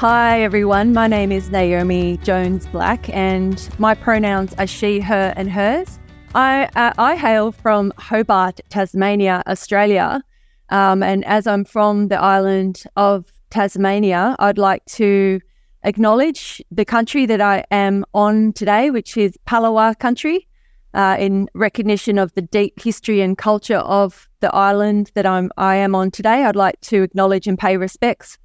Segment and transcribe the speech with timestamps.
[0.00, 0.94] Hi, everyone.
[0.94, 5.98] My name is Naomi Jones Black, and my pronouns are she, her, and hers.
[6.34, 10.22] I, uh, I hail from Hobart, Tasmania, Australia.
[10.70, 15.38] Um, and as I'm from the island of Tasmania, I'd like to
[15.82, 20.48] acknowledge the country that I am on today, which is Palawa country,
[20.94, 25.76] uh, in recognition of the deep history and culture of the island that I'm I
[25.76, 26.44] am on today.
[26.44, 28.38] I'd like to acknowledge and pay respects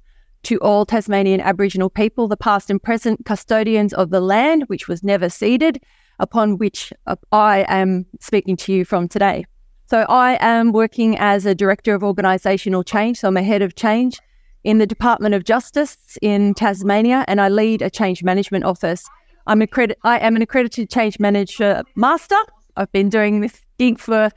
[0.44, 5.02] to all Tasmanian Aboriginal people, the past and present custodians of the land, which was
[5.02, 5.82] never ceded,
[6.18, 9.44] upon which uh, I am speaking to you from today.
[9.88, 13.76] So, I am working as a Director of Organisational Change, so I'm a Head of
[13.76, 14.18] Change
[14.64, 19.08] in the Department of Justice in Tasmania, and I lead a change management office.
[19.46, 22.38] I'm accredited, I am an accredited change manager master.
[22.76, 24.30] I've been doing this gig for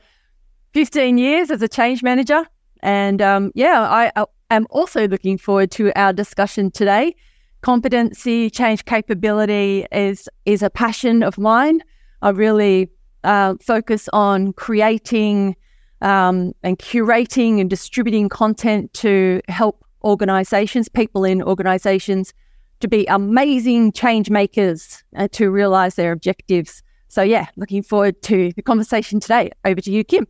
[0.72, 2.44] 15 years as a change manager.
[2.82, 7.14] And um, yeah, I, am also looking forward to our discussion today.
[7.62, 11.82] Competency, change capability is is a passion of mine.
[12.22, 12.90] I really
[13.24, 15.56] uh, focus on creating
[16.00, 22.32] um, and curating and distributing content to help organizations, people in organizations,
[22.80, 26.82] to be amazing change makers uh, to realize their objectives.
[27.08, 29.50] So, yeah, looking forward to the conversation today.
[29.64, 30.26] Over to you, Kim.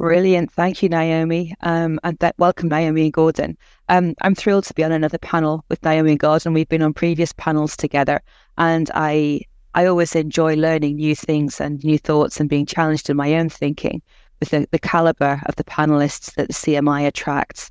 [0.00, 0.50] Brilliant.
[0.50, 1.54] Thank you, Naomi.
[1.60, 3.58] Um, and that, welcome, Naomi and Gordon.
[3.90, 6.54] Um, I'm thrilled to be on another panel with Naomi and Gordon.
[6.54, 8.22] We've been on previous panels together,
[8.56, 9.42] and I
[9.74, 13.50] I always enjoy learning new things and new thoughts and being challenged in my own
[13.50, 14.00] thinking
[14.40, 17.70] with the, the caliber of the panelists that the CMI attracts.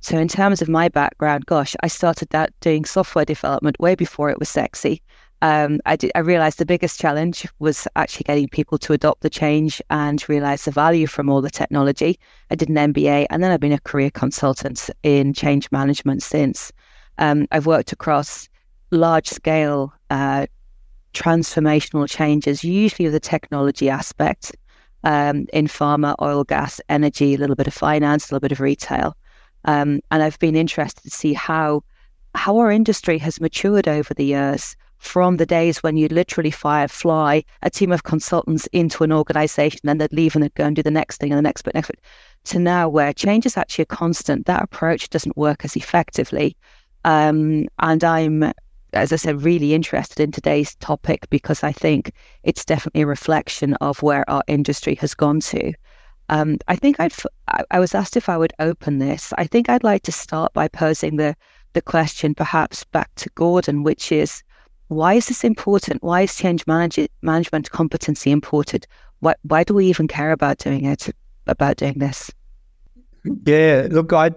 [0.00, 4.30] So, in terms of my background, gosh, I started out doing software development way before
[4.30, 5.00] it was sexy
[5.40, 9.30] um, I, did, I realized the biggest challenge was actually getting people to adopt the
[9.30, 12.18] change and realize the value from all the technology.
[12.50, 16.72] I did an MBA and then I've been a career consultant in change management since.
[17.18, 18.48] Um, I've worked across
[18.90, 20.46] large scale uh,
[21.14, 24.56] transformational changes, usually the technology aspect
[25.04, 28.60] um, in pharma, oil, gas, energy, a little bit of finance, a little bit of
[28.60, 29.16] retail.
[29.64, 31.82] Um, and I've been interested to see how
[32.34, 36.88] how our industry has matured over the years from the days when you literally fire
[36.88, 40.76] fly a team of consultants into an organization and they'd leave and they'd go and
[40.76, 42.00] do the next thing and the next bit, next bit,
[42.44, 44.46] to now where change is actually a constant.
[44.46, 46.56] That approach doesn't work as effectively.
[47.04, 48.52] Um, and I'm,
[48.92, 53.74] as I said, really interested in today's topic because I think it's definitely a reflection
[53.74, 55.72] of where our industry has gone to.
[56.28, 57.14] Um, I think I'd,
[57.70, 59.32] I was asked if I would open this.
[59.38, 61.34] I think I'd like to start by posing the,
[61.72, 64.42] the question perhaps back to Gordon, which is,
[64.88, 66.02] why is this important?
[66.02, 68.86] Why is change manage- management competency important?
[69.20, 71.14] Why, why do we even care about doing it,
[71.46, 72.30] about doing this?
[73.44, 74.30] Yeah, look, I,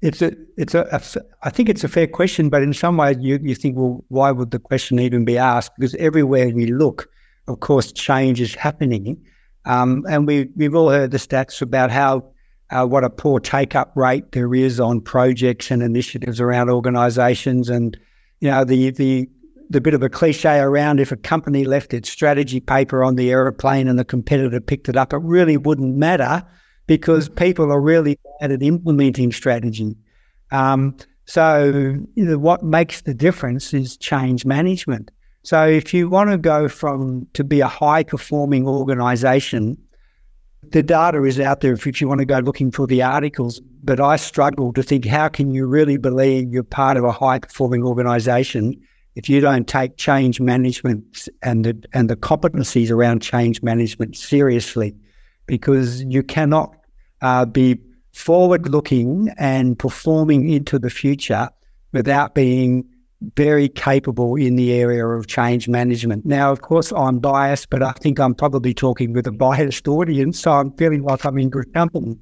[0.00, 1.02] it's a, it's a, a,
[1.42, 4.30] I think it's a fair question, but in some ways you, you think, well, why
[4.30, 5.72] would the question even be asked?
[5.76, 7.08] Because everywhere we look,
[7.46, 9.22] of course, change is happening.
[9.64, 12.24] Um, and we, we've all heard the stats about how,
[12.70, 17.68] uh, what a poor take up rate there is on projects and initiatives around organizations.
[17.68, 17.98] And,
[18.40, 19.28] you know, the, the
[19.70, 23.30] the bit of a cliche around if a company left its strategy paper on the
[23.30, 26.44] aeroplane and the competitor picked it up, it really wouldn't matter
[26.86, 29.94] because people are really bad at implementing strategy.
[30.50, 30.96] Um,
[31.26, 31.66] so,
[32.14, 35.10] you know, what makes the difference is change management.
[35.42, 39.76] So, if you want to go from to be a high performing organization,
[40.70, 43.60] the data is out there if you want to go looking for the articles.
[43.84, 47.38] But I struggle to think how can you really believe you're part of a high
[47.38, 48.74] performing organization
[49.18, 54.94] if you don't take change management and the, and the competencies around change management seriously,
[55.46, 56.72] because you cannot
[57.20, 57.80] uh, be
[58.12, 61.48] forward looking and performing into the future
[61.92, 62.84] without being
[63.34, 66.24] very capable in the area of change management.
[66.24, 70.38] Now, of course, I'm biased, but I think I'm probably talking with a biased audience,
[70.38, 72.16] so I'm feeling like I'm in good company.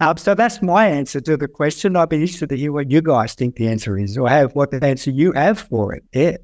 [0.00, 1.96] Um, so that's my answer to the question.
[1.96, 4.70] I'd be interested to hear what you guys think the answer is, or have what
[4.70, 6.04] the answer you have for it.
[6.12, 6.36] Yeah.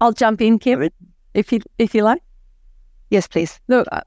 [0.00, 0.90] I'll jump in, Kevin,
[1.34, 2.22] if you if you like.
[3.10, 3.60] Yes, please.
[3.68, 4.00] Look, uh,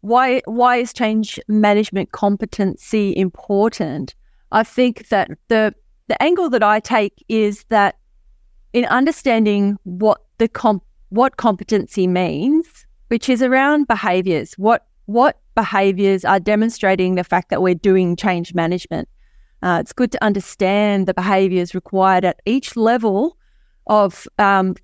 [0.00, 4.14] why why is change management competency important?
[4.52, 5.74] I think that the
[6.08, 7.96] the angle that I take is that
[8.72, 16.24] in understanding what the comp what competency means, which is around behaviors, what what behaviors
[16.24, 19.08] are demonstrating the fact that we're doing change management.
[19.62, 23.36] Uh, it's good to understand the behaviors required at each level
[23.86, 24.76] of um,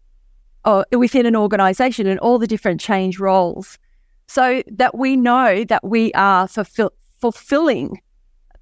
[0.65, 3.79] uh, within an organization and all the different change roles
[4.27, 8.01] so that we know that we are fulfill- fulfilling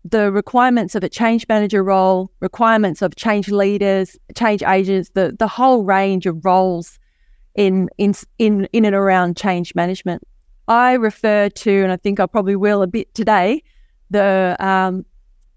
[0.04, 5.48] the requirements of a change manager role, requirements of change leaders, change agents, the the
[5.48, 6.98] whole range of roles
[7.54, 10.22] in in in in and around change management.
[10.68, 13.62] I refer to, and I think I probably will a bit today,
[14.10, 15.04] the um,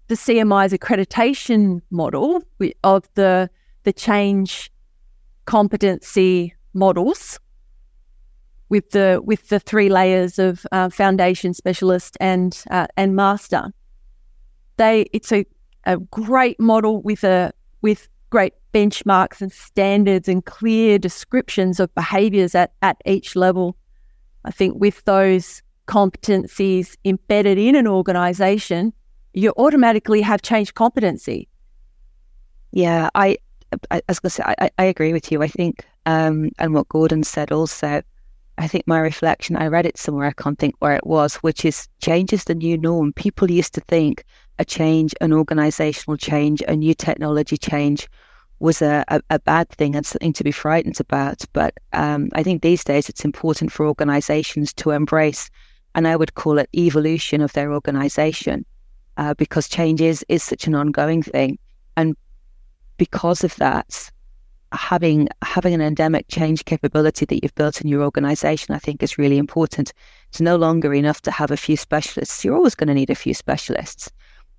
[0.08, 2.42] the CMI's accreditation model
[2.84, 3.50] of the
[3.84, 4.70] the change
[5.44, 7.40] competency models
[8.68, 13.72] with the with the three layers of uh, foundation specialist and uh, and master
[14.78, 15.44] they it's a,
[15.84, 17.52] a great model with a
[17.82, 23.76] with great benchmarks and standards and clear descriptions of behaviors at, at each level.
[24.48, 28.94] I think with those competencies embedded in an organization,
[29.34, 31.48] you automatically have change competency.
[32.72, 33.36] Yeah, I,
[33.90, 35.42] I, going to say, I, I agree with you.
[35.42, 38.00] I think, um, and what Gordon said also,
[38.56, 41.66] I think my reflection, I read it somewhere, I can't think where it was, which
[41.66, 43.12] is change is the new norm.
[43.12, 44.24] People used to think
[44.58, 48.08] a change, an organizational change, a new technology change
[48.60, 51.44] was a, a, a bad thing and something to be frightened about.
[51.52, 55.50] But um, I think these days it's important for organizations to embrace,
[55.94, 58.64] and I would call it evolution of their organization,
[59.16, 61.58] uh, because change is, is such an ongoing thing.
[61.96, 62.16] And
[62.96, 64.10] because of that,
[64.72, 69.18] having having an endemic change capability that you've built in your organization, I think is
[69.18, 69.92] really important.
[70.28, 72.44] It's no longer enough to have a few specialists.
[72.44, 74.10] You're always going to need a few specialists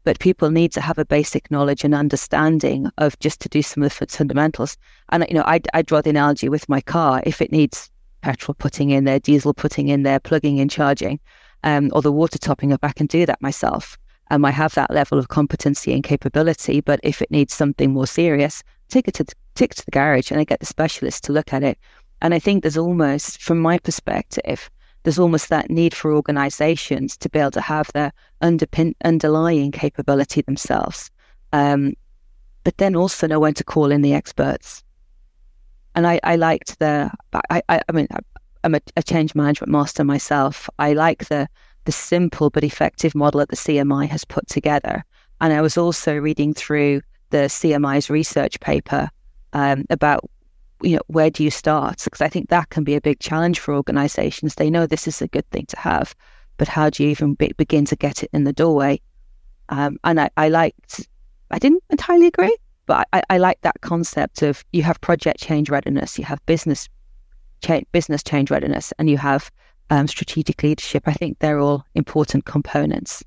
[0.03, 3.83] but people need to have a basic knowledge and understanding of just to do some
[3.83, 4.77] of the fundamentals.
[5.09, 7.21] And you know, I I draw the analogy with my car.
[7.25, 7.89] If it needs
[8.21, 11.19] petrol putting in there, diesel putting in there, plugging in, charging,
[11.63, 13.97] um, or the water topping up, I can do that myself.
[14.31, 16.81] Um, I have that level of competency and capability.
[16.81, 19.25] But if it needs something more serious, take it to
[19.55, 21.77] take it to the garage and I get the specialist to look at it.
[22.21, 24.69] And I think there's almost, from my perspective,
[25.03, 28.11] there's almost that need for organizations to be able to have their
[28.41, 31.09] underpin, underlying capability themselves,
[31.53, 31.93] um,
[32.63, 34.83] but then also know when to call in the experts.
[35.95, 37.11] And I, I liked the,
[37.49, 38.07] I, I, I mean,
[38.63, 40.69] I'm a, a change management master myself.
[40.79, 41.47] I like the,
[41.85, 45.03] the simple but effective model that the CMI has put together.
[45.41, 49.09] And I was also reading through the CMI's research paper
[49.53, 50.29] um, about
[50.81, 52.01] you know, where do you start?
[52.03, 54.55] Because I think that can be a big challenge for organizations.
[54.55, 56.15] They know this is a good thing to have,
[56.57, 59.01] but how do you even be, begin to get it in the doorway?
[59.69, 61.07] Um, and I, I liked,
[61.51, 62.55] I didn't entirely agree,
[62.85, 66.89] but I, I like that concept of you have project change readiness, you have business
[67.61, 69.51] cha- business change readiness, and you have
[69.89, 71.03] um, strategic leadership.
[71.07, 73.23] I think they're all important components.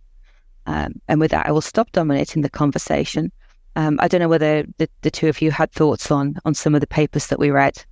[0.66, 3.32] Um, and with that, I will stop dominating the conversation
[3.76, 6.74] um, I don't know whether the, the two of you had thoughts on on some
[6.74, 7.84] of the papers that we read.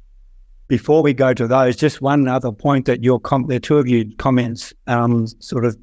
[0.69, 3.89] Before we go to those, just one other point that your com- the two of
[3.89, 5.77] you comments um, sort of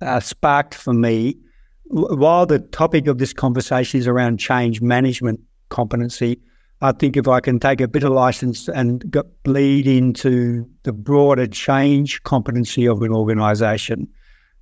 [0.00, 1.36] uh, sparked for me.
[1.84, 6.40] While the topic of this conversation is around change management competency,
[6.80, 10.92] I think if I can take a bit of license and go, bleed into the
[10.92, 14.08] broader change competency of an organisation,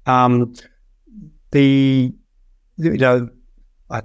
[0.07, 0.53] um,
[1.53, 2.13] the
[2.77, 3.29] you know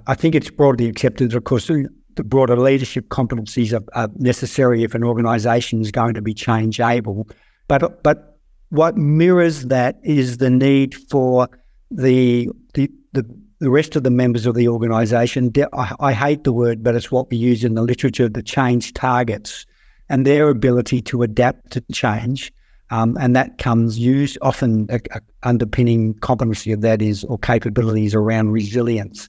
[0.06, 4.94] I, think it's broadly accepted, of course, the broader leadership competencies are, are necessary if
[4.94, 7.28] an organisation is going to be change able.
[7.68, 8.38] But but
[8.70, 11.48] what mirrors that is the need for
[11.90, 13.24] the the, the
[13.60, 17.10] the rest of the members of the organisation, I, I, hate the word, but it's
[17.10, 19.66] what we use in the literature, the change targets
[20.08, 22.52] and their ability to adapt to change.
[22.90, 28.14] Um, and that comes used often a, a underpinning competency of that is or capabilities
[28.14, 29.28] around resilience.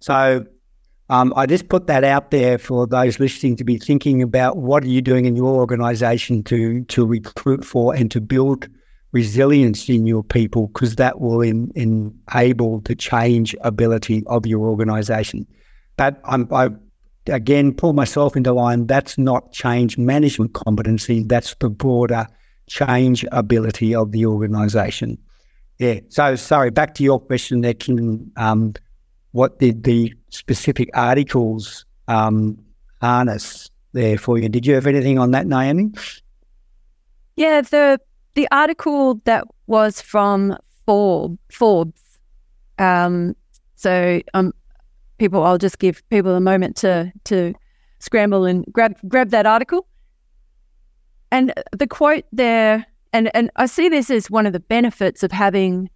[0.00, 0.44] So
[1.10, 4.84] um, I just put that out there for those listening to be thinking about what
[4.84, 8.68] are you doing in your organisation to to recruit for and to build
[9.12, 15.46] resilience in your people because that will in, enable the change ability of your organisation.
[15.96, 16.70] But I'm, I
[17.26, 18.86] again pull myself into line.
[18.86, 21.24] That's not change management competency.
[21.24, 22.26] That's the broader
[22.68, 25.18] change ability of the organisation.
[25.78, 26.00] Yeah.
[26.08, 26.70] So sorry.
[26.70, 28.30] Back to your question there, Kim.
[28.36, 28.74] Um,
[29.32, 32.58] what did the specific articles um,
[33.00, 34.48] harness there for you?
[34.48, 35.92] Did you have anything on that, Naomi?
[37.36, 38.00] Yeah, the
[38.34, 40.56] the article that was from
[40.86, 41.38] Forbes.
[41.52, 42.18] Forbes.
[42.78, 43.36] Um,
[43.76, 44.52] so um,
[45.18, 47.54] people, I'll just give people a moment to to
[47.98, 49.86] scramble and grab grab that article.
[51.32, 55.30] And the quote there, and and I see this as one of the benefits of
[55.30, 55.88] having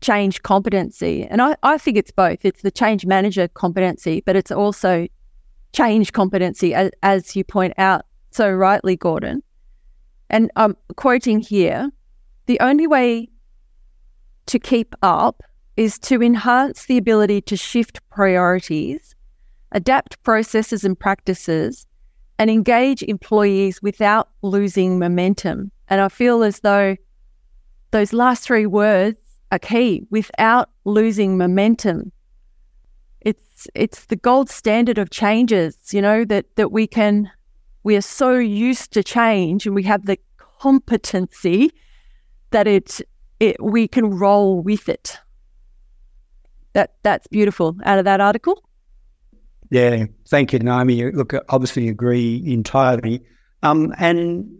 [0.00, 1.24] change competency.
[1.24, 2.44] And I, I think it's both.
[2.44, 5.08] It's the change manager competency, but it's also
[5.72, 9.42] change competency, as, as you point out so rightly, Gordon.
[10.30, 11.90] And I'm quoting here
[12.46, 13.28] the only way
[14.46, 15.42] to keep up
[15.76, 19.14] is to enhance the ability to shift priorities,
[19.72, 21.86] adapt processes and practices,
[22.38, 25.70] and engage employees without losing momentum.
[25.88, 26.96] And I feel as though
[27.90, 29.18] those last three words
[29.50, 32.12] are key without losing momentum.
[33.20, 37.30] It's it's the gold standard of changes, you know, that that we can
[37.82, 41.72] we are so used to change and we have the competency
[42.50, 43.00] that it
[43.40, 45.18] it we can roll with it.
[46.74, 48.62] That that's beautiful out of that article.
[49.70, 51.10] Yeah, thank you, Naomi.
[51.12, 53.22] Look, obviously agree entirely,
[53.62, 54.50] um, and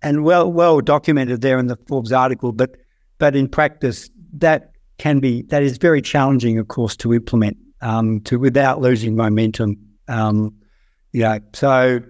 [0.00, 2.52] and well well documented there in the Forbes article.
[2.52, 2.76] But
[3.22, 8.20] but in practice, that can be that is very challenging, of course, to implement um,
[8.22, 9.76] to without losing momentum.
[10.08, 10.52] Um,
[11.12, 12.00] yeah, so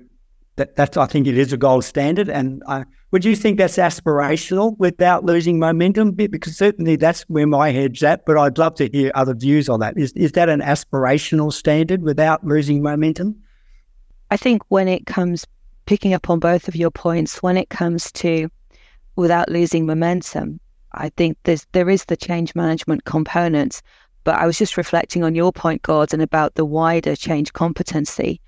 [0.56, 2.30] that that's I think it is a gold standard.
[2.30, 6.12] And I, would you think that's aspirational without losing momentum?
[6.12, 8.24] Because certainly that's where my head's at.
[8.24, 9.98] But I'd love to hear other views on that.
[9.98, 13.36] Is is that an aspirational standard without losing momentum?
[14.30, 15.46] I think when it comes
[15.84, 18.48] picking up on both of your points, when it comes to
[19.14, 20.58] without losing momentum,
[20.94, 23.82] I think there's there is the change management components,
[24.24, 28.40] But I was just reflecting on your point, Gordon, about the wider change competency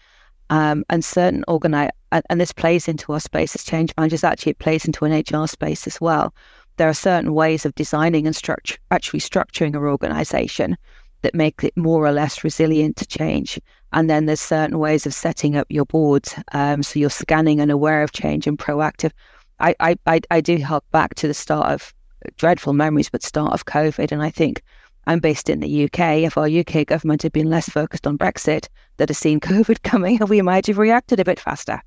[0.51, 1.91] um, and certain organize,
[2.31, 4.25] and this plays into our space as change managers.
[4.25, 6.35] Actually, it plays into an HR space as well.
[6.77, 10.77] There are certain ways of designing and structure, actually structuring our organization
[11.23, 13.59] that make it more or less resilient to change.
[13.93, 17.71] And then there's certain ways of setting up your boards um, so you're scanning and
[17.71, 19.13] aware of change and proactive.
[19.59, 21.95] I, I, I, do hark back to the start of
[22.37, 24.63] dreadful memories, but start of COVID, and I think
[25.07, 26.25] I'm based in the UK.
[26.25, 30.19] If our UK government had been less focused on Brexit, that have seen COVID coming,
[30.29, 31.83] we might have reacted a bit faster.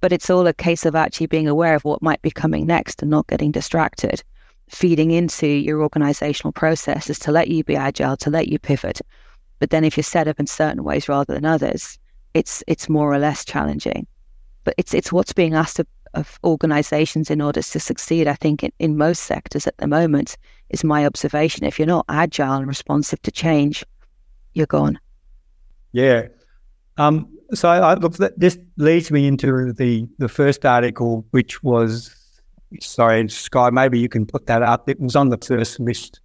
[0.00, 3.02] But it's all a case of actually being aware of what might be coming next
[3.02, 4.22] and not getting distracted,
[4.68, 9.00] feeding into your organizational processes to let you be agile, to let you pivot.
[9.58, 11.98] But then if you're set up in certain ways rather than others,
[12.34, 14.06] it's it's more or less challenging.
[14.62, 15.86] But it's it's what's being asked of,
[16.18, 20.36] of organizations in order to succeed, I think, in, in most sectors at the moment,
[20.70, 21.64] is my observation.
[21.64, 23.84] If you're not agile and responsive to change,
[24.54, 24.98] you're gone.
[25.92, 26.28] Yeah.
[26.96, 32.14] Um, so I, look, this leads me into the the first article, which was
[32.80, 33.70] sorry, Sky.
[33.70, 34.88] Maybe you can put that up.
[34.88, 36.20] It was on the first list,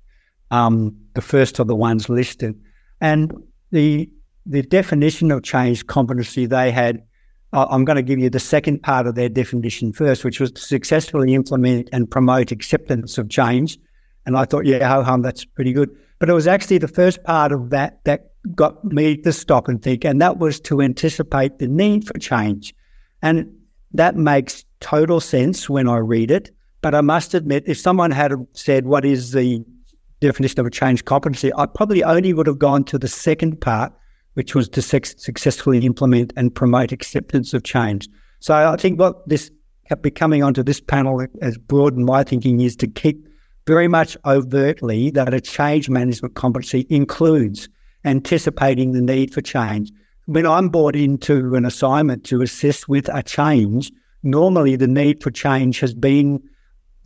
[0.51, 2.59] um, the first of the ones listed,
[2.99, 3.31] and
[3.71, 4.09] the
[4.45, 7.01] the definition of change competency they had.
[7.53, 10.61] I'm going to give you the second part of their definition first, which was to
[10.61, 13.77] successfully implement and promote acceptance of change.
[14.25, 15.95] And I thought, yeah, ho hum, that's pretty good.
[16.19, 19.81] But it was actually the first part of that that got me to stop and
[19.81, 22.73] think, and that was to anticipate the need for change.
[23.21, 23.53] And
[23.93, 26.51] that makes total sense when I read it.
[26.81, 29.63] But I must admit, if someone had said, What is the
[30.19, 31.51] definition of a change competency?
[31.55, 33.93] I probably only would have gone to the second part,
[34.33, 38.07] which was to successfully implement and promote acceptance of change.
[38.39, 39.51] So I think what this
[40.01, 43.27] becoming onto this panel has broadened my thinking is to keep
[43.67, 47.69] very much overtly that a change management competency includes
[48.03, 49.91] anticipating the need for change.
[50.25, 53.91] When I'm brought into an assignment to assist with a change,
[54.23, 56.41] normally the need for change has been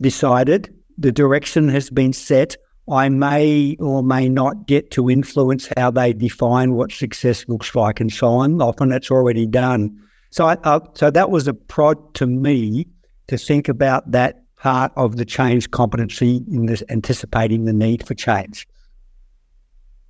[0.00, 2.56] decided, the direction has been set.
[2.90, 8.00] I may or may not get to influence how they define what success looks like
[8.00, 8.60] and so on.
[8.62, 9.98] Often it's already done.
[10.30, 12.86] So, I, uh, so that was a prod to me
[13.28, 18.14] to think about that part of the change competency in this anticipating the need for
[18.14, 18.66] change.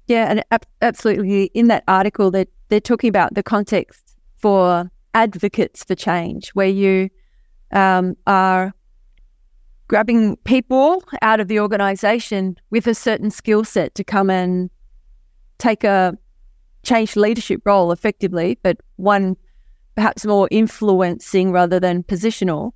[0.06, 1.44] Yeah, and ab- absolutely.
[1.54, 7.10] In that article, they're, they're talking about the context for advocates for change, where you
[7.72, 8.72] um, are
[9.88, 14.70] grabbing people out of the organization with a certain skill set to come and
[15.58, 16.16] take a
[16.82, 19.36] change leadership role effectively, but one
[19.96, 22.72] perhaps more influencing rather than positional.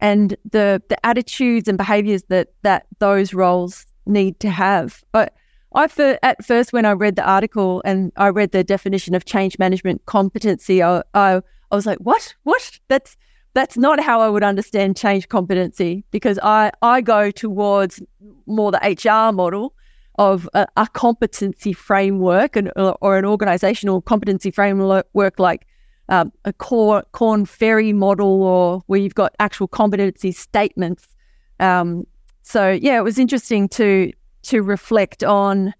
[0.00, 5.02] And the the attitudes and behaviors that that those roles need to have.
[5.12, 5.34] But
[5.74, 5.88] I
[6.22, 10.04] at first when I read the article and I read the definition of change management
[10.06, 11.40] competency, I, I,
[11.70, 12.34] I was like, what?
[12.42, 12.80] What?
[12.88, 13.16] That's
[13.54, 18.00] that's not how I would understand change competency because I I go towards
[18.46, 19.74] more the HR model
[20.18, 25.66] of a, a competency framework and or an organizational competency framework like
[26.10, 31.14] um, a core Korn Ferry model or where you've got actual competency statements.
[31.60, 32.06] Um,
[32.42, 35.72] so yeah, it was interesting to to reflect on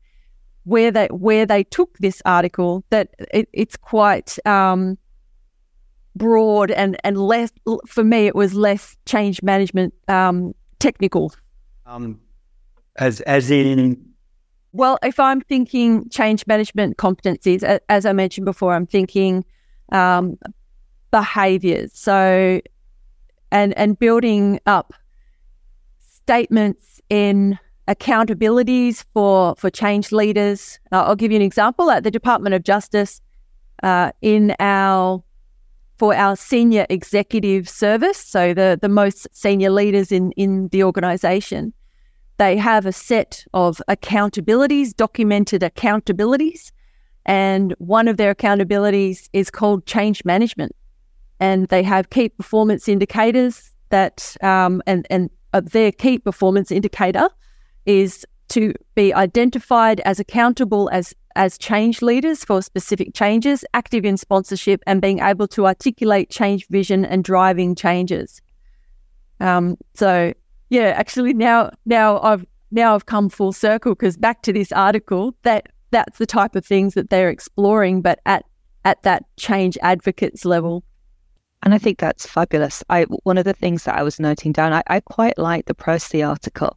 [0.64, 2.84] where they where they took this article.
[2.90, 4.98] That it, it's quite um,
[6.20, 7.50] broad and and less
[7.88, 8.26] for me.
[8.26, 11.32] It was less change management um, technical.
[11.86, 12.20] Um,
[12.96, 14.04] as as in
[14.72, 19.44] Well, if I'm thinking change management competencies, as I mentioned before, I'm thinking
[19.90, 20.38] um,
[21.10, 21.90] behaviors.
[21.94, 22.60] So,
[23.50, 24.92] and and building up
[25.98, 27.58] statements in
[27.88, 30.78] accountabilities for for change leaders.
[30.92, 33.22] Uh, I'll give you an example at the Department of Justice
[33.82, 35.24] uh, in our
[36.00, 41.74] for our senior executive service, so the the most senior leaders in in the organisation.
[42.38, 46.72] They have a set of accountabilities, documented accountabilities,
[47.26, 50.74] and one of their accountabilities is called change management.
[51.38, 57.28] And they have key performance indicators that, um, and, and uh, their key performance indicator
[57.84, 64.16] is to be identified as accountable as as change leaders for specific changes, active in
[64.16, 68.40] sponsorship, and being able to articulate change vision and driving changes.
[69.40, 70.32] Um, so
[70.68, 75.34] yeah, actually now now I've now I've come full circle because back to this article
[75.42, 78.44] that that's the type of things that they're exploring, but at
[78.84, 80.84] at that change advocates level.
[81.62, 82.82] And I think that's fabulous.
[82.88, 85.74] I one of the things that I was noting down, I, I quite like the
[85.74, 86.76] Prosci article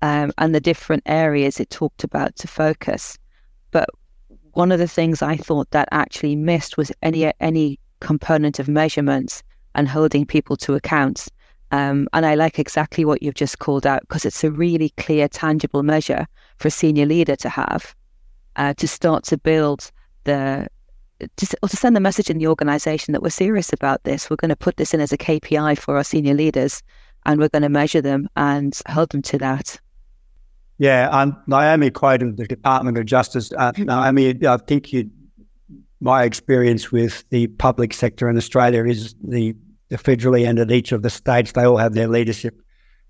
[0.00, 3.18] um, and the different areas it talked about to focus.
[3.72, 3.88] But
[4.52, 9.42] one of the things I thought that actually missed was any any component of measurements
[9.74, 11.28] and holding people to account.
[11.70, 15.26] Um, and I like exactly what you've just called out because it's a really clear,
[15.26, 16.26] tangible measure
[16.58, 17.94] for a senior leader to have
[18.56, 19.90] uh, to start to build
[20.24, 20.68] the
[21.36, 24.28] to, or to send the message in the organization that we're serious about this.
[24.28, 26.82] We're going to put this in as a KPI for our senior leaders
[27.24, 29.80] and we're going to measure them and hold them to that.
[30.82, 33.52] Yeah, um, Naomi quoted the Department of Justice.
[33.56, 35.08] Uh, Naomi, I think you,
[36.00, 39.54] my experience with the public sector in Australia is the
[39.92, 42.60] federally and at each of the states, they all have their leadership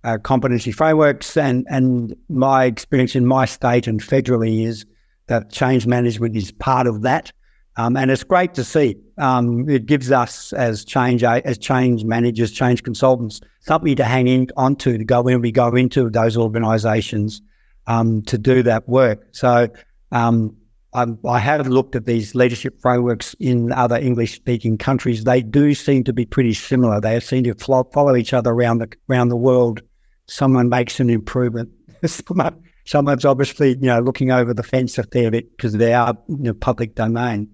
[0.05, 1.35] uh, competency frameworks.
[1.35, 4.85] And, and my experience in my state and federally is
[5.29, 7.33] that change management is part of that.
[7.79, 8.97] Um, and it's great to see.
[9.17, 14.49] Um, it gives us as change as change managers, change consultants, something to hang in
[14.59, 17.41] onto to go when we go into those organisations
[17.87, 19.27] um, to do that work.
[19.33, 19.69] So
[20.11, 20.57] um,
[20.95, 25.25] um, I have looked at these leadership frameworks in other English speaking countries.
[25.25, 27.01] They do seem to be pretty similar.
[27.01, 29.81] They seem to follow each other around the around the world.
[30.27, 31.71] Someone makes an improvement.
[32.85, 36.43] Someone's obviously you know looking over the fence a fair bit because they are in
[36.43, 37.49] the public domain.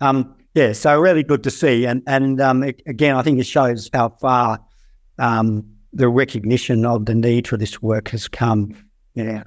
[0.00, 1.86] Um, yeah, so really good to see.
[1.86, 4.58] And and um, it, again, I think it shows how far
[5.18, 8.74] um, the recognition of the need for this work has come.
[9.14, 9.44] Yeah.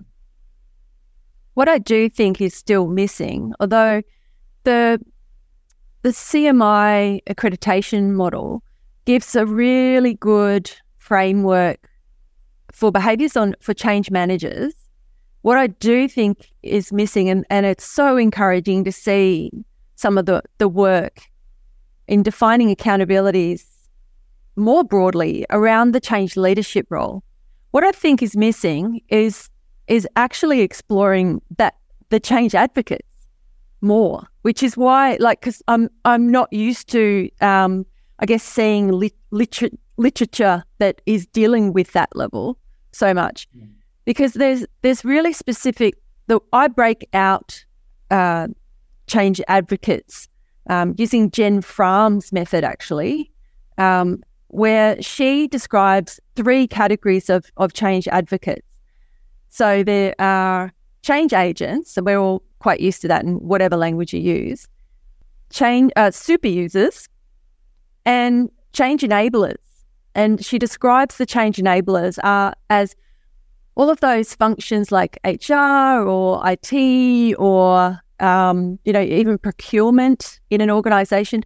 [1.53, 4.01] What I do think is still missing, although
[4.63, 4.99] the
[6.01, 8.61] the CMI accreditation model
[9.05, 11.89] gives a really good framework
[12.71, 14.73] for behaviors on for change managers.
[15.43, 19.51] What I do think is missing, and, and it's so encouraging to see
[19.95, 21.21] some of the, the work
[22.07, 23.65] in defining accountabilities
[24.55, 27.23] more broadly around the change leadership role.
[27.71, 29.49] What I think is missing is
[29.93, 31.75] is actually exploring that
[32.09, 33.27] the change advocates
[33.81, 37.85] more, which is why, like, because I'm I'm not used to, um,
[38.17, 42.57] I guess, seeing lit- liter- literature that is dealing with that level
[42.91, 43.69] so much, mm.
[44.05, 45.93] because there's there's really specific.
[46.25, 47.63] The I break out
[48.09, 48.47] uh,
[49.05, 50.27] change advocates
[50.69, 53.31] um, using Jen Frahm's method actually,
[53.77, 58.72] um, where she describes three categories of of change advocates.
[59.53, 64.11] So there are change agents, and we're all quite used to that in whatever language
[64.11, 64.67] you use,
[65.51, 67.07] change uh, super users,
[68.03, 69.61] and change enablers.
[70.15, 72.17] And she describes the change enablers
[72.71, 72.95] as
[73.75, 80.61] all of those functions like HR or IT or um, you know even procurement in
[80.61, 81.43] an organization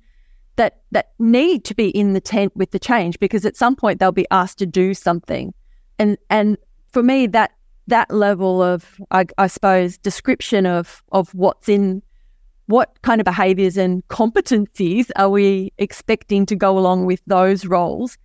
[0.55, 3.99] that that need to be in the tent with the change because at some point
[3.99, 5.53] they'll be asked to do something
[5.99, 6.57] and and
[6.91, 7.51] for me that
[7.87, 12.03] that level of, I, I suppose, description of of what's in
[12.67, 18.17] what kind of behaviors and competencies are we expecting to go along with those roles?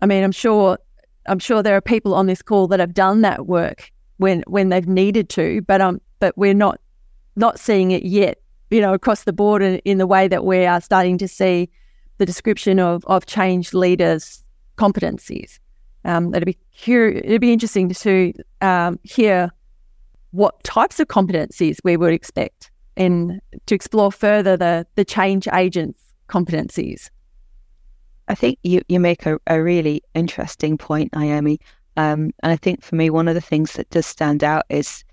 [0.00, 0.78] I mean, I'm sure
[1.26, 4.68] I'm sure there are people on this call that have done that work when when
[4.68, 6.80] they've needed to, but um, but we're not
[7.36, 8.40] not seeing it yet.
[8.70, 11.70] You know, across the board in, in the way that we are starting to see
[12.18, 14.42] the description of of change leaders'
[14.76, 15.60] competencies.
[16.04, 19.50] Um, it'd be it'd be interesting to um, hear
[20.32, 25.98] what types of competencies we would expect and to explore further the the change agents
[26.28, 27.10] competencies.
[28.28, 31.60] I think you, you make a, a really interesting point, Naomi.
[31.96, 35.04] Um, and I think for me, one of the things that does stand out is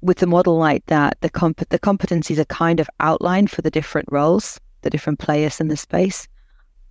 [0.00, 3.70] with a model like that, the comp- the competencies are kind of outlined for the
[3.70, 6.28] different roles, the different players in the space.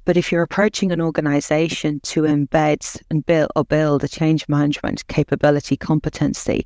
[0.07, 5.05] But if you're approaching an organization to embed and build or build a change management
[5.09, 6.65] capability competency,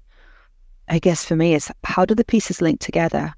[0.87, 3.33] I guess for me is how do the pieces link together?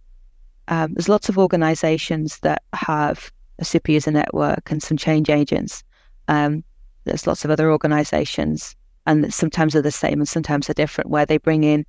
[0.68, 5.86] Um, there's lots of organizations that have a super user network and some change agents.
[6.28, 6.66] Um,
[7.06, 8.76] there's lots of other organizations,
[9.08, 11.86] and sometimes they're the same and sometimes they're different, where they bring in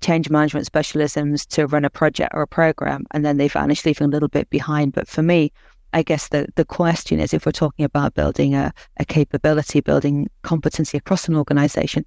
[0.00, 4.06] change management specialisms to run a project or a program, and then they vanish, leaving
[4.06, 4.94] a little bit behind.
[4.94, 5.52] But for me,
[5.92, 10.28] I guess the, the question is if we're talking about building a, a capability, building
[10.42, 12.04] competency across an organization,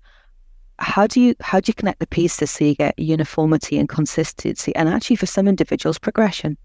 [0.79, 4.75] how do you how do you connect the pieces so you get uniformity and consistency
[4.75, 6.57] and actually for some individuals progression?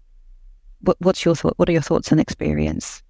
[0.81, 1.53] What, what's your thought?
[1.57, 3.03] What are your thoughts and experience?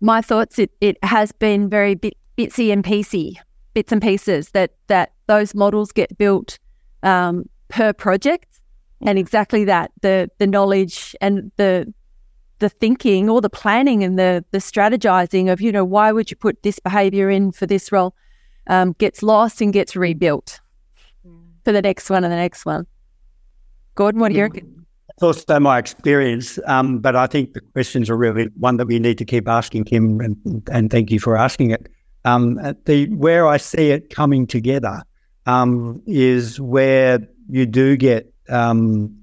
[0.00, 3.36] My thoughts it, it has been very bit, bitsy and piecey,
[3.74, 6.58] bits and pieces that that those models get built
[7.02, 8.60] um, per project,
[9.00, 11.92] and exactly that the the knowledge and the
[12.58, 16.36] the thinking or the planning and the the strategizing of you know why would you
[16.36, 18.14] put this behavior in for this role
[18.68, 20.60] um, gets lost and gets rebuilt
[21.26, 21.40] mm.
[21.64, 22.86] for the next one and the next one.
[23.94, 24.86] Gordon, what do you reckon?
[25.08, 29.00] That's also my experience, um, but I think the questions are really one that we
[29.00, 31.88] need to keep asking Kim, and, and thank you for asking it.
[32.24, 35.02] Um, the where I see it coming together
[35.46, 39.17] um, is where you do get um,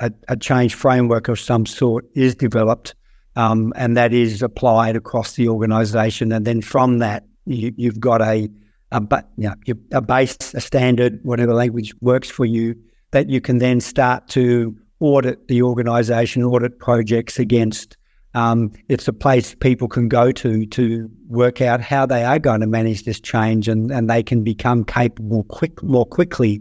[0.00, 2.94] a, a, change framework of some sort is developed,
[3.36, 8.22] um, and that is applied across the organisation, and then from that you, have got
[8.22, 8.48] a
[8.92, 9.54] a, you know,
[9.92, 12.74] a base, a standard, whatever language works for you,
[13.12, 17.96] that you can then start to audit the organisation, audit projects against.
[18.34, 22.60] Um, it's a place people can go to to work out how they are going
[22.60, 26.60] to manage this change, and, and they can become capable quick more quickly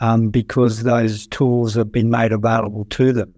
[0.00, 3.32] um, because those tools have been made available to them.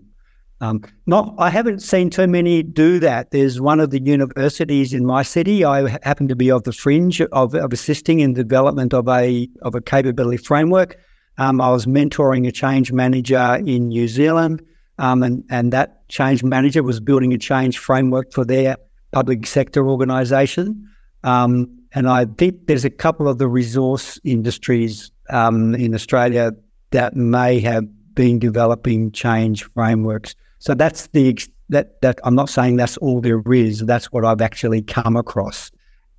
[0.62, 3.31] Um, not, I haven't seen too many do that.
[3.31, 5.64] There's one of the universities in my city.
[5.64, 9.75] I happen to be of the fringe of, of assisting in development of a of
[9.75, 10.99] a capability framework.
[11.38, 14.61] Um, I was mentoring a change manager in New Zealand,
[14.99, 18.77] um, and and that change manager was building a change framework for their
[19.12, 20.87] public sector organisation.
[21.25, 26.53] Um, and I think there's a couple of the resource industries um, in Australia
[26.90, 30.35] that may have been developing change frameworks.
[30.59, 31.38] So that's the
[31.69, 33.81] that that I'm not saying that's all there is.
[33.81, 35.71] That's what I've actually come across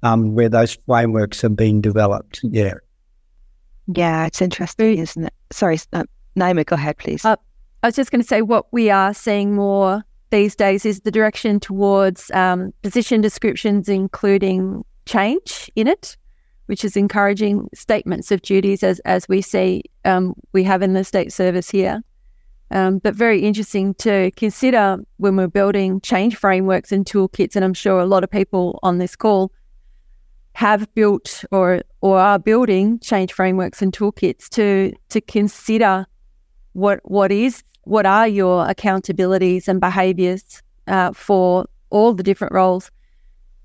[0.04, 2.40] um, where those frameworks have been developed.
[2.44, 2.76] Yeah.
[3.94, 5.34] Yeah, it's interesting, isn't it?
[5.52, 6.04] Sorry, uh,
[6.36, 7.26] Naomi, go ahead, please.
[7.26, 7.36] Uh,
[7.84, 11.12] I was just going to say what we are seeing more these days is the
[11.12, 16.16] direction towards um, position descriptions, including change in it,
[16.72, 21.04] which is encouraging statements of duties as as we see um, we have in the
[21.04, 22.02] state service here.
[22.72, 27.58] Um, but very interesting to consider when we're building change frameworks and toolkits.
[27.58, 29.52] And I'm sure a lot of people on this call
[30.54, 36.06] have built or or are building change frameworks and toolkits to to consider
[36.72, 42.90] what what is what are your accountabilities and behaviors uh, for all the different roles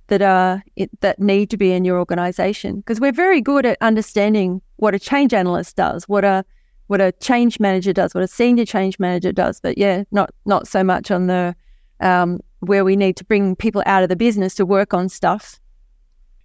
[0.08, 0.62] that are
[1.00, 4.98] that need to be in your organization because we're very good at understanding what a
[4.98, 6.44] change analyst does what a
[6.86, 9.60] what a change manager does, what a senior change manager does.
[9.60, 11.54] But yeah, not not so much on the
[12.00, 15.58] um, where we need to bring people out of the business to work on stuff.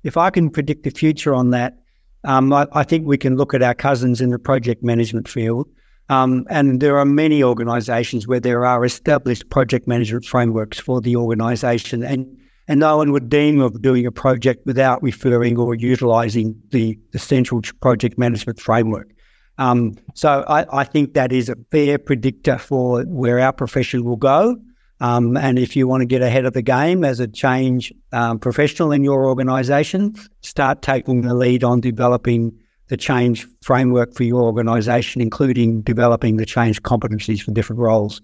[0.03, 1.77] If I can predict the future on that,
[2.23, 5.67] um, I, I, think we can look at our cousins in the project management field.
[6.09, 11.15] Um, and there are many organisations where there are established project management frameworks for the
[11.15, 12.25] organisation, and
[12.67, 17.19] and no one would deem of doing a project without referring or utilising the, the
[17.19, 19.09] central project management framework.
[19.57, 24.15] Um, so I, I, think that is a fair predictor for where our profession will
[24.15, 24.57] go.
[25.01, 28.39] Um, and if you want to get ahead of the game as a change um,
[28.39, 34.41] professional in your organisation, start taking the lead on developing the change framework for your
[34.41, 38.21] organisation, including developing the change competencies for different roles.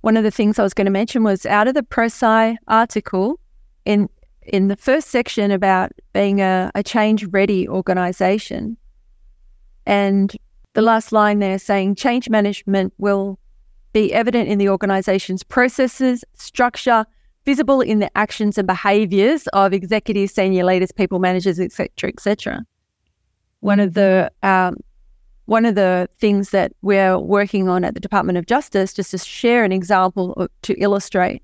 [0.00, 3.38] One of the things I was going to mention was out of the ProSci article
[3.84, 4.08] in
[4.42, 8.76] in the first section about being a, a change ready organisation
[9.86, 10.36] and
[10.74, 13.38] the last line there saying change management will
[13.92, 17.04] be evident in the organization's processes, structure,
[17.44, 22.64] visible in the actions and behaviors of executives, senior leaders, people managers, etc., etc.
[23.60, 24.76] One of the um,
[25.46, 29.18] one of the things that we're working on at the Department of Justice, just to
[29.18, 31.42] share an example to illustrate,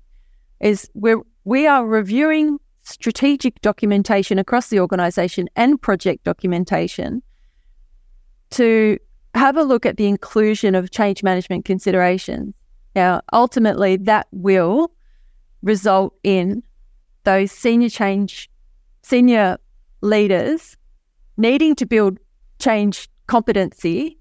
[0.61, 7.21] is we're we are reviewing strategic documentation across the organisation and project documentation
[8.51, 8.97] to
[9.35, 12.55] have a look at the inclusion of change management considerations.
[12.95, 14.91] Now, ultimately, that will
[15.61, 16.63] result in
[17.23, 18.49] those senior change,
[19.03, 19.57] senior
[20.01, 20.77] leaders
[21.37, 22.17] needing to build
[22.59, 24.17] change competency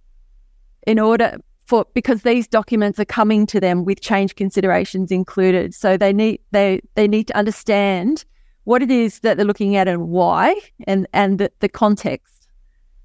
[0.87, 5.75] in order for because these documents are coming to them with change considerations included.
[5.75, 8.25] So they need they they need to understand
[8.65, 12.49] what it is that they're looking at and why and and the, the context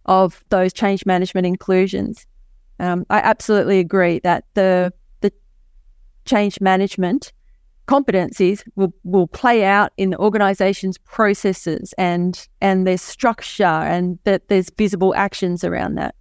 [0.06, 2.26] of those change management inclusions.
[2.80, 5.34] Um, I absolutely agree that the the
[6.24, 7.34] change management
[7.86, 14.48] competencies will, will play out in the organization's processes and and their structure and that
[14.48, 16.16] there's visible actions around that.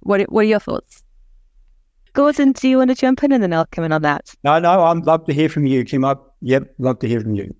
[0.00, 1.04] What what are your thoughts?
[2.18, 4.34] Gordon, do you want to jump in and then I'll come in on that?
[4.42, 6.04] No, no, I'd love to hear from you, Kim.
[6.04, 7.54] I, yep, love to hear from you.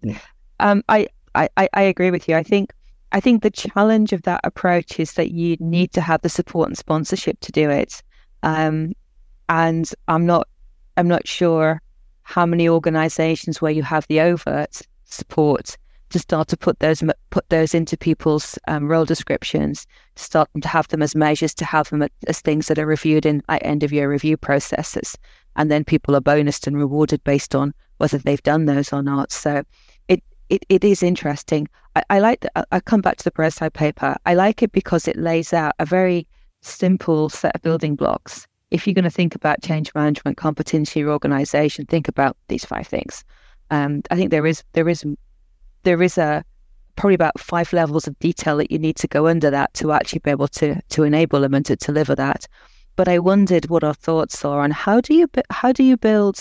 [0.59, 2.35] Um, I, I, I agree with you.
[2.35, 2.73] I think
[3.13, 6.69] I think the challenge of that approach is that you need to have the support
[6.69, 8.03] and sponsorship to do it.
[8.43, 8.95] Um,
[9.49, 10.49] and I'm not
[10.97, 11.81] I'm not sure
[12.25, 15.77] how many organizations where you have the overt support
[16.11, 20.89] to start to put those put those into people's um, role descriptions, start to have
[20.89, 24.11] them as measures, to have them as things that are reviewed in end of year
[24.11, 25.17] review processes,
[25.57, 29.33] and then people are bonused and rewarded based on whether they've done those or not.
[29.33, 29.63] So
[30.09, 31.69] it it, it is interesting.
[31.97, 34.17] I, I like the, I come back to the Breslau paper.
[34.27, 36.27] I like it because it lays out a very
[36.61, 41.11] simple set of building blocks if you're going to think about change management competency your
[41.11, 43.25] organization, think about these five things.
[43.71, 45.05] Um, I think there is there is
[45.83, 46.45] there is a
[46.97, 50.19] probably about five levels of detail that you need to go under that to actually
[50.21, 52.47] be able to to enable them and to deliver that.
[52.97, 56.41] But I wondered what our thoughts are on how do you how do you build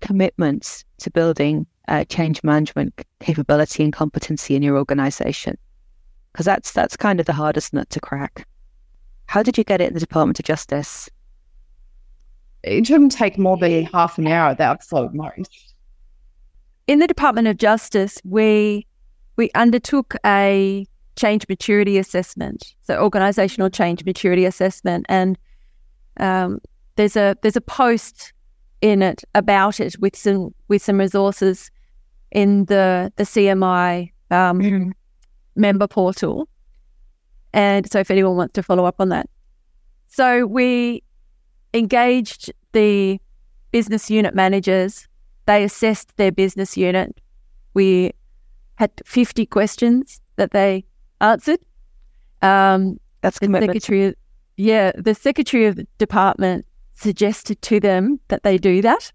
[0.00, 5.56] commitments to building uh, change management capability and competency in your organization
[6.32, 8.46] because that's that's kind of the hardest nut to crack.
[9.26, 11.08] How did you get it in the Department of Justice?
[12.66, 15.74] it shouldn't take more than half an hour at the absolute most.
[16.86, 18.86] In the Department of Justice, we
[19.36, 25.36] we undertook a change maturity assessment, so organisational change maturity assessment, and
[26.18, 26.60] um,
[26.94, 28.32] there's a there's a post
[28.82, 31.70] in it about it with some with some resources
[32.30, 34.90] in the the CMI um, mm-hmm.
[35.56, 36.48] member portal,
[37.52, 39.28] and so if anyone wants to follow up on that,
[40.06, 41.02] so we
[41.74, 43.18] engaged the
[43.72, 45.08] business unit managers.
[45.46, 47.20] They assessed their business unit.
[47.74, 48.12] We
[48.76, 50.84] had 50 questions that they
[51.20, 51.60] answered.
[52.42, 54.14] Um, That's the secretary.
[54.56, 59.12] Yeah, the secretary of the department suggested to them that they do that,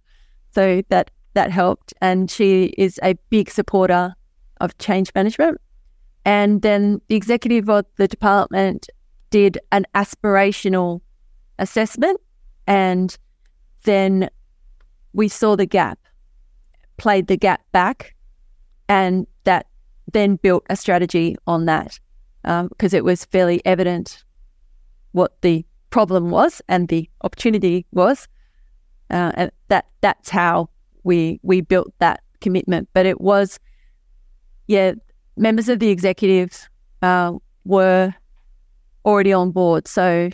[0.52, 1.94] so that that helped.
[2.02, 4.14] And she is a big supporter
[4.60, 5.60] of change management.
[6.26, 8.88] And then the executive of the department
[9.32, 11.02] did an aspirational
[11.58, 12.20] assessment
[12.68, 13.18] and
[13.84, 14.30] then
[15.14, 16.00] we saw the gap,
[17.02, 18.14] played the gap back,
[18.88, 19.66] and that
[20.14, 22.00] then built a strategy on that
[22.44, 24.24] because um, it was fairly evident
[25.14, 28.28] what the problem was and the opportunity was.
[29.10, 30.70] Uh, and that that's how
[31.04, 32.88] we we built that commitment.
[32.94, 33.60] But it was,
[34.68, 34.94] yeah,
[35.36, 36.70] members of the executives
[37.02, 37.34] uh,
[37.66, 38.14] were
[39.06, 39.88] already on board.
[39.88, 40.30] So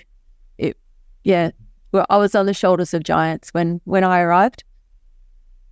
[0.57, 0.75] it,
[1.23, 1.51] yeah,
[1.93, 4.65] well, I was on the shoulders of giants when when I arrived.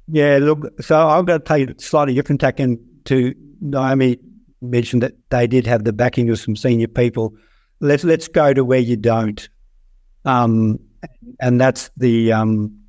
[0.07, 4.19] Yeah, look, so I'm going to take a slightly different tack to Naomi
[4.61, 7.33] mentioned that they did have the backing of some senior people.
[7.79, 9.47] Let's let's go to where you don't,
[10.23, 10.79] um,
[11.39, 12.79] and that's the um,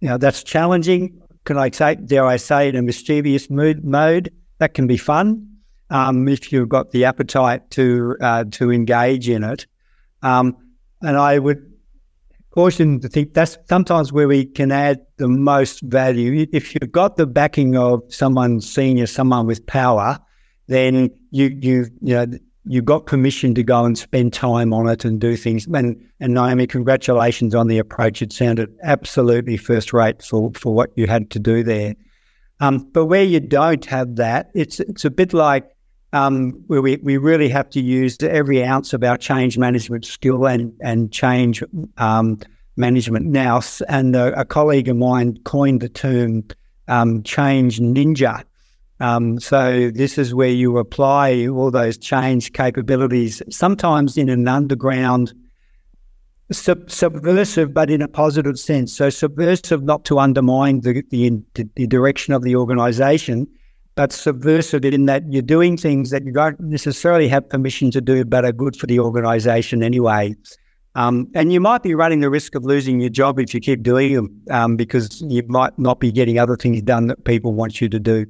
[0.00, 1.20] you know that's challenging.
[1.44, 4.30] Can I say, dare I say, in a mischievous mood mode?
[4.58, 5.46] That can be fun
[5.90, 9.66] um, if you've got the appetite to uh, to engage in it.
[10.22, 10.56] Um,
[11.00, 11.64] and I would
[12.58, 16.44] caution to think that's sometimes where we can add the most value.
[16.52, 20.18] If you've got the backing of someone senior, someone with power,
[20.66, 22.26] then you you you know
[22.64, 25.68] you got permission to go and spend time on it and do things.
[25.68, 28.22] And and Naomi, congratulations on the approach.
[28.22, 31.94] It sounded absolutely first rate for for what you had to do there.
[32.58, 35.70] Um, but where you don't have that, it's it's a bit like
[36.12, 40.46] um, where we, we really have to use every ounce of our change management skill
[40.46, 41.62] and, and change
[41.98, 42.38] um,
[42.76, 43.60] management now.
[43.88, 46.44] And a, a, colleague of mine coined the term
[46.86, 48.42] um, change ninja.
[49.00, 55.32] Um, so this is where you apply all those change capabilities, sometimes in an underground,
[56.50, 58.96] sub- subversive, but in a positive sense.
[58.96, 61.40] So subversive, not to undermine the, the,
[61.76, 63.46] the direction of the organisation,
[63.98, 68.24] but subversive in that you're doing things that you don't necessarily have permission to do,
[68.24, 70.32] but are good for the organisation anyway.
[70.94, 73.82] Um, and you might be running the risk of losing your job if you keep
[73.82, 77.80] doing them um, because you might not be getting other things done that people want
[77.80, 78.24] you to do.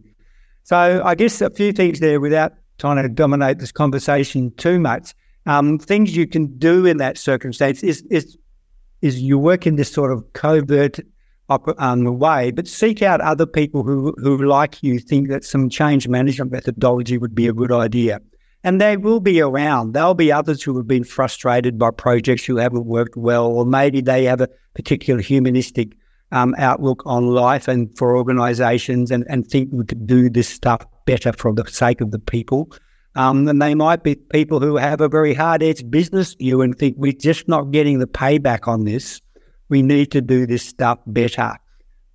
[0.65, 5.15] So I guess a few things there without trying to dominate this conversation too much.
[5.45, 8.39] Um, things you can do in that circumstance is is
[9.03, 10.99] is you work in this sort of covert
[11.49, 16.09] um, way, but seek out other people who who like you think that some change
[16.09, 18.21] management methodology would be a good idea.
[18.65, 19.93] And they will be around.
[19.93, 24.01] There'll be others who have been frustrated by projects who haven't worked well, or maybe
[24.01, 25.97] they have a particular humanistic
[26.33, 30.85] um, outlook on life and for organizations and, and think we could do this stuff
[31.07, 32.71] better for the sake of the people.
[33.15, 36.77] Um, and they might be people who have a very hard edged business view and
[36.77, 39.21] think we're just not getting the payback on this.
[39.69, 41.57] We need to do this stuff better.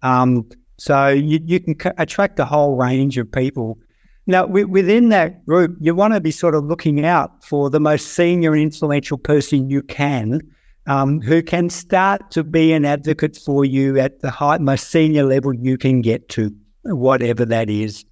[0.01, 3.77] Um, so you, you can attract a whole range of people.
[4.25, 7.79] Now, w- within that group, you want to be sort of looking out for the
[7.79, 10.41] most senior and influential person you can
[10.87, 15.23] um, who can start to be an advocate for you at the high, most senior
[15.23, 16.51] level you can get to,
[16.83, 18.05] whatever that is.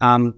[0.00, 0.34] Um,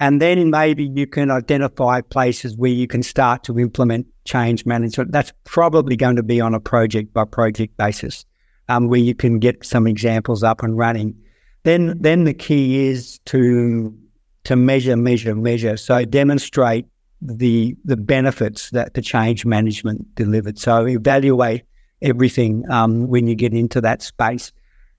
[0.00, 5.12] and then maybe you can identify places where you can start to implement change management.
[5.12, 8.24] That's probably going to be on a project by project basis,
[8.68, 11.14] um, where you can get some examples up and running.
[11.62, 13.96] Then, then the key is to
[14.44, 15.76] to measure, measure, measure.
[15.76, 16.86] So demonstrate
[17.20, 20.58] the the benefits that the change management delivered.
[20.58, 21.62] So evaluate
[22.02, 24.52] everything um, when you get into that space,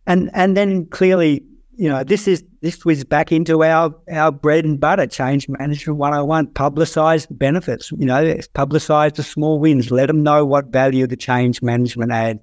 [0.07, 1.43] and and then clearly,
[1.77, 5.99] you know, this is this was back into our our bread and butter change management
[5.99, 8.23] 101 publicize benefits you know
[8.55, 12.39] publicize the small wins let them know what value the change management add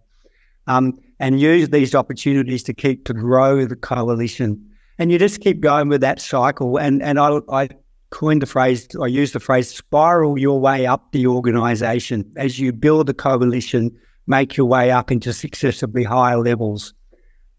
[0.66, 4.68] um, and use these opportunities to keep to grow the coalition.
[4.99, 6.79] And you just keep going with that cycle.
[6.79, 7.68] And and I, I
[8.11, 12.31] coined the phrase, I use the phrase spiral your way up the organization.
[12.37, 13.90] As you build the coalition,
[14.27, 16.95] make your way up into successively higher levels.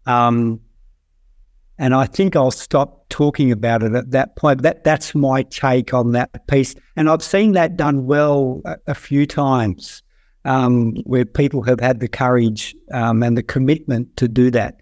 [0.06, 0.60] Um,
[1.78, 4.62] and I think I'll stop talking about it at that point.
[4.62, 8.94] That that's my take on that piece, and I've seen that done well a, a
[8.94, 10.02] few times,
[10.44, 14.80] um, where people have had the courage um, and the commitment to do that.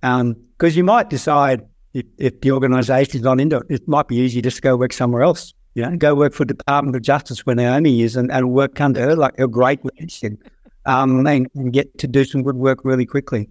[0.00, 1.62] Because um, you might decide,
[1.94, 4.92] if, if the is not into it, it might be easy just to go work
[4.92, 5.54] somewhere else.
[5.74, 8.80] You know, go work for the Department of Justice where Naomi is and, and work
[8.80, 10.34] under her like a great leadership
[10.84, 13.48] um, and, and, get to do some good work really quickly.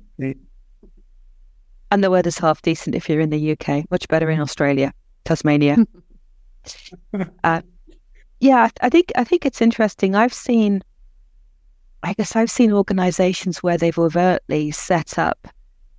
[1.92, 4.94] And the weather's half decent if you're in the UK, much better in Australia,
[5.26, 5.78] Tasmania.
[7.44, 7.62] uh,
[8.40, 10.16] yeah, I think I think it's interesting.
[10.16, 10.82] I've seen,
[12.02, 15.48] I guess I've seen organisations where they've overtly set up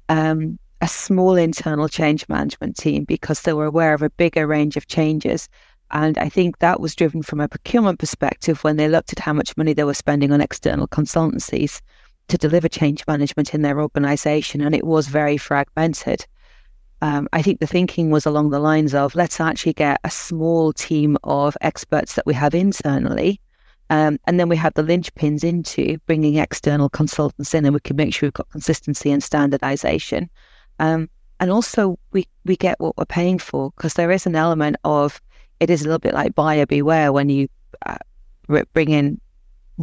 [0.08, 4.76] um, a small internal change management team because they were aware of a bigger range
[4.76, 5.48] of changes.
[5.92, 9.34] And I think that was driven from a procurement perspective when they looked at how
[9.34, 11.82] much money they were spending on external consultancies
[12.28, 14.60] to deliver change management in their organization.
[14.60, 16.26] And it was very fragmented.
[17.02, 20.72] Um, I think the thinking was along the lines of let's actually get a small
[20.72, 23.40] team of experts that we have internally.
[23.90, 27.96] Um, and then we have the linchpins into bringing external consultants in, and we can
[27.96, 30.30] make sure we've got consistency and standardization.
[30.78, 34.76] Um, and also, we, we get what we're paying for because there is an element
[34.84, 35.20] of
[35.60, 37.48] it is a little bit like buyer beware when you
[37.84, 37.98] uh,
[38.72, 39.20] bring in,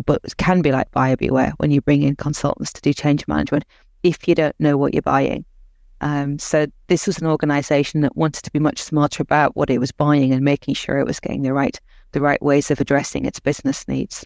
[0.06, 3.28] but it can be like buyer beware when you bring in consultants to do change
[3.28, 3.66] management
[4.04, 5.46] if you don't know what you're buying.
[6.02, 9.80] Um, so this was an organization that wanted to be much smarter about what it
[9.80, 11.80] was buying and making sure it was getting the right
[12.12, 14.26] the right ways of addressing its business needs.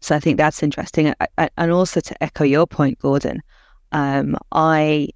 [0.00, 1.12] So I think that's interesting.
[1.20, 3.42] I, I, and also to echo your point, Gordon,
[3.90, 5.08] um, I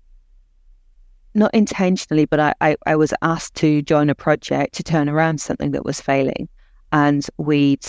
[1.35, 5.39] not intentionally, but I, I, I, was asked to join a project to turn around
[5.39, 6.49] something that was failing.
[6.93, 7.85] And we'd,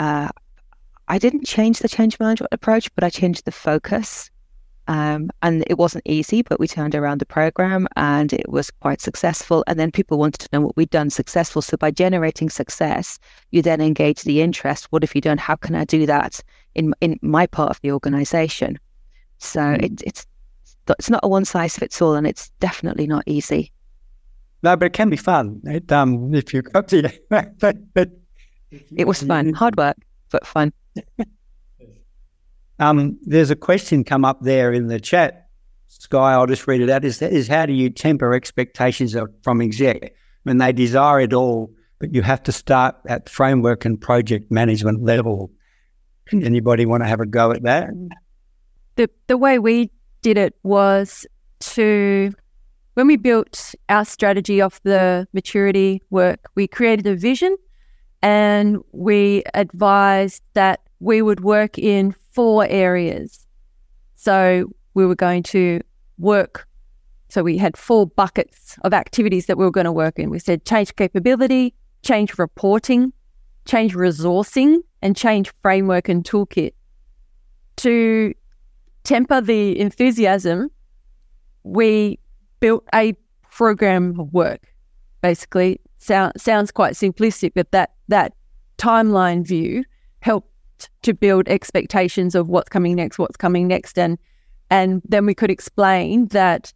[0.00, 0.28] uh,
[1.08, 4.30] I didn't change the change management approach, but I changed the focus.
[4.88, 9.00] Um, and it wasn't easy, but we turned around the program and it was quite
[9.00, 9.62] successful.
[9.66, 11.62] And then people wanted to know what we'd done successful.
[11.62, 13.18] So by generating success,
[13.50, 14.86] you then engage the interest.
[14.90, 15.38] What have you done?
[15.38, 16.40] How can I do that
[16.74, 18.80] in in my part of the organization?
[19.38, 19.82] So mm.
[19.84, 20.26] it, it's
[20.88, 23.70] it's not a one size fits all, and it's definitely not easy.
[24.62, 25.60] No, but it can be fun.
[25.64, 28.08] It, um, if you but, but
[28.70, 29.96] it was fun, hard work,
[30.30, 30.72] but fun.
[32.78, 35.48] um, there's a question come up there in the chat,
[35.88, 36.32] Sky.
[36.32, 37.04] I'll just read it out.
[37.04, 40.14] Is is how do you temper expectations from exec
[40.44, 45.02] when they desire it all, but you have to start at framework and project management
[45.02, 45.50] level?
[46.32, 47.90] Anybody want to have a go at that?
[48.96, 49.90] The the way we
[50.22, 51.26] did it was
[51.60, 52.32] to
[52.94, 57.56] when we built our strategy off the maturity work, we created a vision
[58.22, 63.46] and we advised that we would work in four areas.
[64.14, 65.80] So we were going to
[66.18, 66.66] work.
[67.28, 70.30] So we had four buckets of activities that we were going to work in.
[70.30, 73.12] We said change capability, change reporting,
[73.64, 76.72] change resourcing, and change framework and toolkit.
[77.76, 78.34] To
[79.04, 80.70] temper the enthusiasm,
[81.62, 82.18] we
[82.58, 83.14] built a
[83.50, 84.66] program of work.
[85.22, 88.32] Basically, sound, sounds quite simplistic, but that that
[88.78, 89.84] timeline view
[90.20, 90.48] helped
[91.02, 94.18] to build expectations of what's coming next, what's coming next, and
[94.70, 96.72] and then we could explain that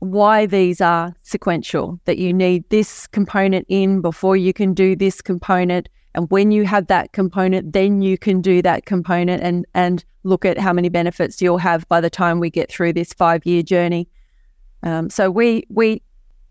[0.00, 5.22] why these are sequential, that you need this component in before you can do this
[5.22, 5.88] component.
[6.14, 10.44] And when you have that component, then you can do that component and, and look
[10.44, 13.62] at how many benefits you'll have by the time we get through this five year
[13.62, 14.08] journey.
[14.82, 16.02] Um, so we we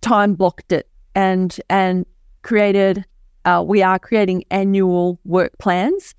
[0.02, 2.05] time blocked it and and
[2.41, 3.05] created.
[3.45, 6.16] Uh, we are creating annual work plans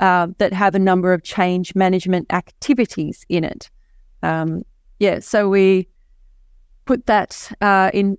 [0.00, 3.70] uh, that have a number of change management activities in it.
[4.22, 4.64] Um,
[4.98, 5.86] yeah, so we
[6.84, 8.18] put that uh, in,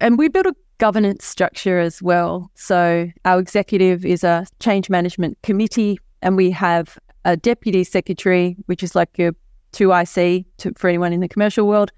[0.00, 2.50] and we built a governance structure as well.
[2.54, 8.82] So our executive is a change management committee, and we have a deputy secretary, which
[8.82, 9.32] is like your
[9.72, 11.90] 2IC to, for anyone in the commercial world.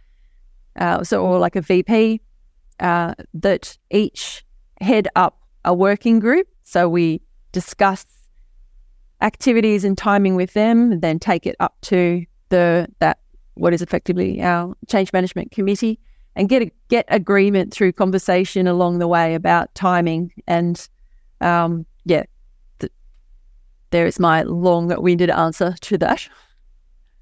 [0.76, 2.20] Uh, so, or like a VP
[2.80, 4.44] uh, that each
[4.80, 6.48] head up a working group.
[6.62, 7.20] So we
[7.52, 8.06] discuss
[9.20, 13.18] activities and timing with them, and then take it up to the that
[13.54, 15.98] what is effectively our change management committee,
[16.36, 20.32] and get a, get agreement through conversation along the way about timing.
[20.46, 20.88] And
[21.40, 22.24] um, yeah,
[22.78, 22.92] th-
[23.90, 26.28] there is my long-winded answer to that.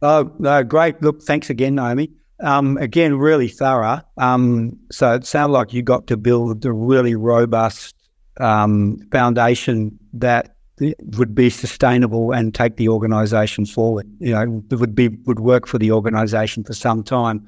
[0.00, 1.02] Oh, no, great!
[1.02, 2.12] Look, thanks again, Naomi.
[2.40, 4.00] Um, again, really thorough.
[4.16, 7.96] Um, so it sounds like you got to build a really robust
[8.38, 10.54] um, foundation that
[11.16, 14.06] would be sustainable and take the organisation forward.
[14.20, 17.46] You know, would be would work for the organisation for some time.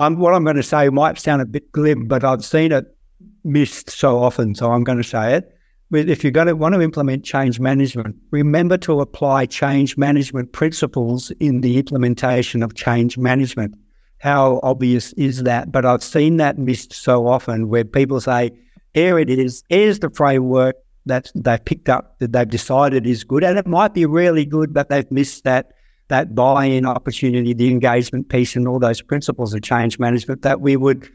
[0.00, 2.96] Um, what I'm going to say might sound a bit glib, but I've seen it
[3.44, 5.54] missed so often, so I'm going to say it.
[5.90, 11.30] If you're going to want to implement change management, remember to apply change management principles
[11.40, 13.74] in the implementation of change management.
[14.18, 15.70] How obvious is that?
[15.70, 18.50] But I've seen that missed so often where people say,
[18.94, 20.76] here it is, here's the framework,
[21.08, 24.72] that they've picked up that they've decided is good, and it might be really good,
[24.72, 25.72] but they've missed that
[26.08, 30.76] that buy-in opportunity, the engagement piece, and all those principles of change management that we
[30.76, 31.08] would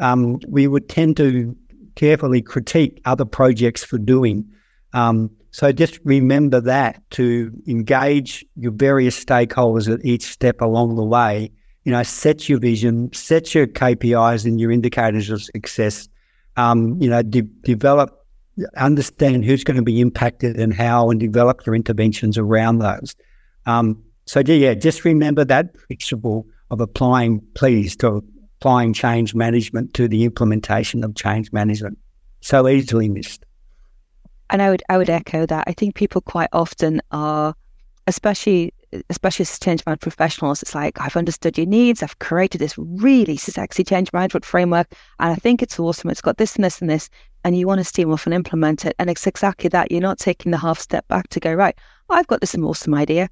[0.00, 1.56] um, we would tend to
[1.94, 4.48] carefully critique other projects for doing.
[4.92, 11.04] Um, so just remember that to engage your various stakeholders at each step along the
[11.04, 11.50] way.
[11.84, 16.08] You know, set your vision, set your KPIs and your indicators of success.
[16.56, 18.20] Um, you know, de- develop
[18.76, 23.14] understand who's going to be impacted and how, and develop your interventions around those.
[23.66, 28.22] Um, so yeah, just remember that principle of applying, please, to
[28.58, 31.98] applying change management to the implementation of change management.
[32.40, 33.44] So easily missed.
[34.50, 35.64] And I would I would echo that.
[35.66, 37.54] I think people quite often are,
[38.06, 38.72] especially
[39.08, 42.02] especially as change management professionals, it's like, I've understood your needs.
[42.02, 44.92] I've created this really sexy change management framework.
[45.18, 46.10] And I think it's awesome.
[46.10, 47.08] It's got this and this and this.
[47.44, 48.94] And you want to steam off and implement it.
[48.98, 49.90] And it's exactly that.
[49.90, 51.76] You're not taking the half step back to go, right,
[52.08, 53.28] I've got this awesome idea.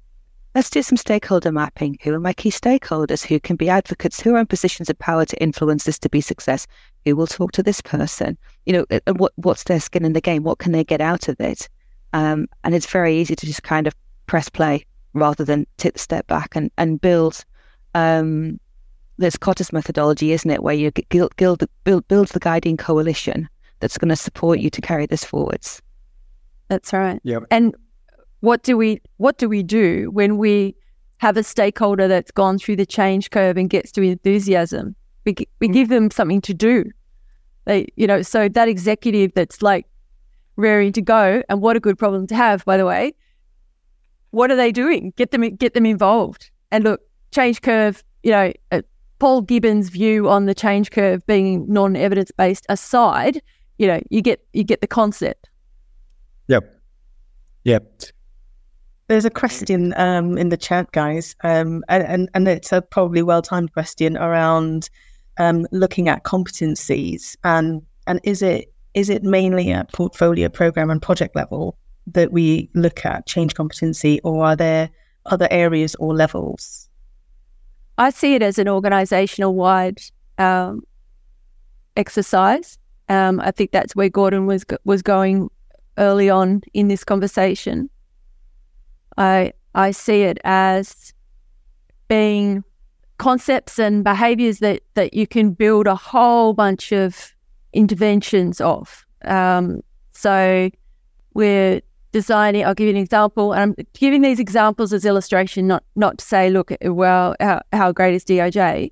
[0.55, 1.97] Let's do some stakeholder mapping.
[2.01, 3.23] Who are my key stakeholders?
[3.23, 4.19] Who can be advocates?
[4.19, 6.65] Who are in positions of power to influence this to be success?
[7.05, 8.37] Who will talk to this person?
[8.65, 10.43] You know, what, what's their skin in the game?
[10.43, 11.69] What can they get out of it?
[12.13, 13.93] Um, and it's very easy to just kind of
[14.25, 17.43] press play rather than take the step back and, and build
[17.95, 18.59] um,
[19.17, 23.49] this Kotter's methodology, isn't it, where you build, build, build, build the guiding coalition
[23.79, 25.81] that's going to support you to carry this forwards.
[26.67, 27.19] That's right.
[27.23, 27.43] Yep.
[27.51, 27.75] And
[28.41, 30.75] what do we what do we do when we
[31.17, 34.95] have a stakeholder that's gone through the change curve and gets to enthusiasm?
[35.25, 36.85] We we give them something to do.
[37.65, 39.85] They, you know, so that executive that's like
[40.55, 43.13] raring to go, and what a good problem to have, by the way,
[44.31, 45.13] what are they doing?
[45.15, 46.51] Get them get them involved.
[46.71, 47.01] And look,
[47.31, 48.03] change curve.
[48.23, 48.81] You know, uh,
[49.19, 53.41] Paul Gibbons' view on the change curve being non-evidence based aside,
[53.77, 55.49] you know, you get you get the concept.
[56.47, 56.81] Yep.
[57.63, 58.03] Yep.
[59.07, 63.23] There's a question um, in the chat, guys, um, and, and, and it's a probably
[63.23, 64.89] well timed question around
[65.39, 71.01] um, looking at competencies and and is it is it mainly at portfolio program and
[71.01, 71.77] project level
[72.13, 74.89] that we look at change competency, or are there
[75.25, 76.89] other areas or levels?
[77.97, 79.99] I see it as an organisational wide
[80.37, 80.83] um,
[81.97, 82.77] exercise.
[83.09, 85.49] Um, I think that's where Gordon was was going
[85.97, 87.89] early on in this conversation.
[89.17, 91.13] I I see it as
[92.07, 92.63] being
[93.17, 97.33] concepts and behaviors that that you can build a whole bunch of
[97.73, 99.05] interventions of.
[99.25, 99.81] Um,
[100.11, 100.69] so
[101.33, 101.81] we're
[102.11, 102.65] designing.
[102.65, 106.25] I'll give you an example, and I'm giving these examples as illustration, not not to
[106.25, 108.91] say, look, well, how, how great is DOJ?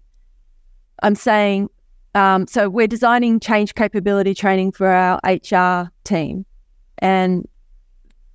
[1.03, 1.70] I'm saying,
[2.15, 6.45] um, so we're designing change capability training for our HR team,
[6.99, 7.47] and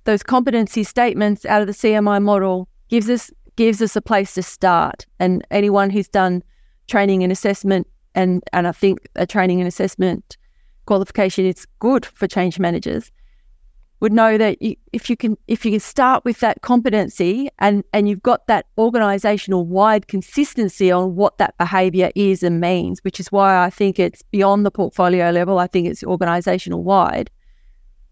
[0.05, 4.43] those competency statements out of the CMI model gives us gives us a place to
[4.43, 5.05] start.
[5.19, 6.43] And anyone who's done
[6.87, 10.37] training and assessment, and and I think a training and assessment
[10.85, 13.11] qualification is good for change managers,
[14.03, 17.85] would know that you, if you can if you can start with that competency and
[17.93, 23.17] and you've got that organizational wide consistency on what that behavior is and means, which
[23.17, 25.57] is why I think it's beyond the portfolio level.
[25.57, 27.31] I think it's organizational wide.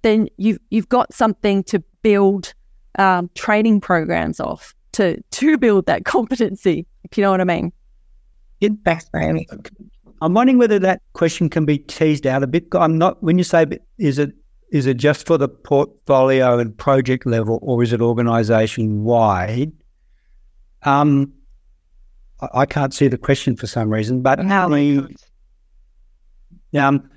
[0.02, 2.54] Then you've you've got something to build
[2.98, 6.88] um, training programs off to to build that competency.
[7.04, 7.74] If you know what I mean.
[8.62, 8.78] Good
[9.14, 9.46] Naomi.
[10.22, 12.68] I'm wondering whether that question can be teased out a bit.
[12.74, 13.66] I'm not when you say
[13.98, 14.32] is it
[14.72, 19.74] is it just for the portfolio and project level, or is it organisation wide?
[20.84, 21.34] Um,
[22.54, 24.66] I, can't see the question for some reason, but no.
[24.66, 25.16] I mean,
[26.76, 27.10] um,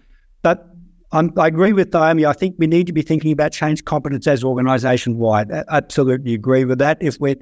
[0.43, 0.69] but
[1.13, 2.27] I'm, i agree with Naomi.
[2.27, 5.51] I think we need to be thinking about change competence as organisation wide.
[5.53, 6.99] I absolutely agree with that.
[7.01, 7.37] If we're,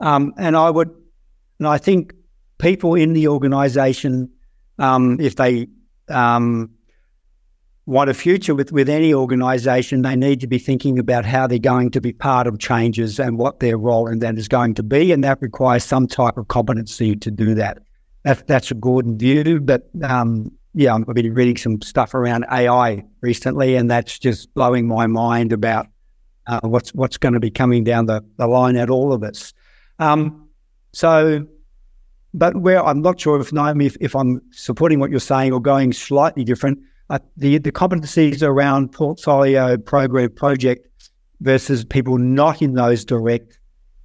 [0.00, 0.90] um, and I would,
[1.58, 2.14] and I think
[2.58, 4.30] people in the organisation,
[4.78, 5.66] um, if they
[6.08, 6.70] um,
[7.86, 11.58] want a future with, with any organisation, they need to be thinking about how they're
[11.58, 14.82] going to be part of changes and what their role in that is going to
[14.82, 15.12] be.
[15.12, 17.78] And that requires some type of competency to do that.
[18.24, 19.60] that that's a Gordon view.
[19.60, 24.88] But um, yeah, I've been reading some stuff around AI recently, and that's just blowing
[24.88, 25.86] my mind about
[26.48, 29.54] uh, what's what's going to be coming down the, the line at all of us.
[30.00, 30.48] Um,
[30.92, 31.46] so,
[32.34, 35.60] but where I'm not sure if Naomi, if, if I'm supporting what you're saying or
[35.60, 36.78] going slightly different,
[37.10, 40.88] uh, the the competencies around portfolio program project
[41.40, 43.58] versus people not in those direct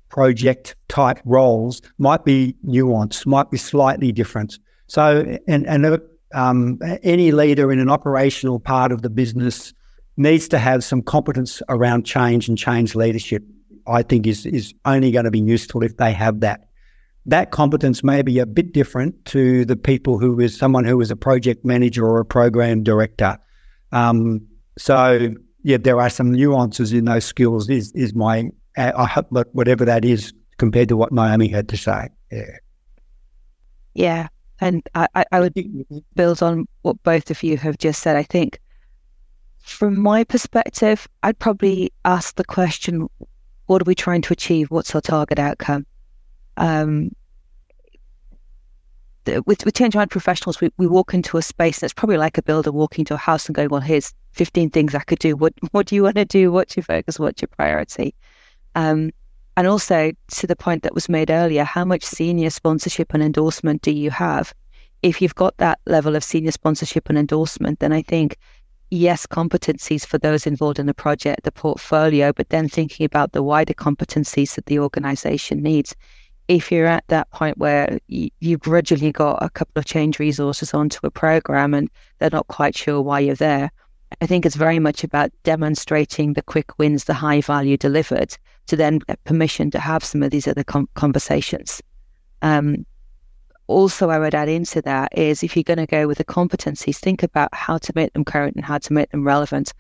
[0.10, 4.60] project type roles might be nuanced, might be slightly different.
[4.88, 6.00] So, and and
[6.34, 9.74] um, any leader in an operational part of the business
[10.18, 13.44] needs to have some competence around change and change leadership.
[13.88, 16.68] I think is is only going to be useful if they have that
[17.26, 21.12] that competence may be a bit different to the people who is someone who is
[21.12, 23.38] a project manager or a program director.
[23.92, 24.42] Um,
[24.78, 27.70] so yeah, there are some nuances in those skills.
[27.70, 32.10] Is is my I hope whatever that is compared to what Naomi had to say.
[32.32, 32.58] Yeah,
[33.94, 34.28] yeah,
[34.60, 35.54] and I, I would
[36.16, 38.16] build on what both of you have just said.
[38.16, 38.60] I think
[39.60, 43.08] from my perspective, I'd probably ask the question:
[43.68, 44.72] What are we trying to achieve?
[44.72, 45.86] What's our target outcome?
[46.62, 47.12] Um,
[49.46, 52.44] with, with change mind professionals, we, we walk into a space that's probably like a
[52.44, 55.36] builder walking to a house and going, well, here's 15 things I could do.
[55.36, 56.52] What, what do you want to do?
[56.52, 57.20] What's your focus?
[57.20, 58.14] What's your priority?
[58.76, 59.12] Um,
[59.58, 63.82] and also to the point that was made earlier, how much senior sponsorship and endorsement
[63.82, 64.54] do you have?
[65.02, 68.38] If you've got that level of senior sponsorship and endorsement, then I think
[68.92, 73.42] yes, competencies for those involved in the project, the portfolio, but then thinking about the
[73.42, 75.96] wider competencies that the organization needs
[76.48, 80.74] if you're at that point where you, you've gradually got a couple of change resources
[80.74, 81.90] onto a program and
[82.20, 83.72] they're not quite sure why you're there,
[84.22, 88.38] I think it's very much about demonstrating the quick wins, the high value delivered,
[88.68, 91.82] to then get permission to have some of these other com- conversations.
[92.42, 92.86] Um,
[93.68, 96.98] also, I would add into that is if you're going to go with the competencies,
[96.98, 99.72] think about how to make them current and how to make them relevant.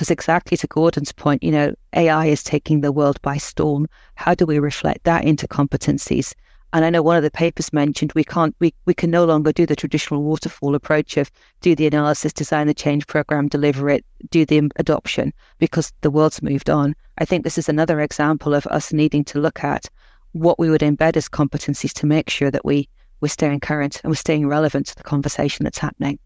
[0.00, 3.86] Because exactly to Gordon's point, you know, AI is taking the world by storm.
[4.14, 6.32] How do we reflect that into competencies?
[6.72, 9.52] And I know one of the papers mentioned we can't we, we can no longer
[9.52, 11.30] do the traditional waterfall approach of
[11.60, 16.40] do the analysis, design the change program, deliver it, do the adoption because the world's
[16.40, 16.94] moved on.
[17.18, 19.90] I think this is another example of us needing to look at
[20.32, 22.88] what we would embed as competencies to make sure that we
[23.20, 26.18] we're staying current and we're staying relevant to the conversation that's happening.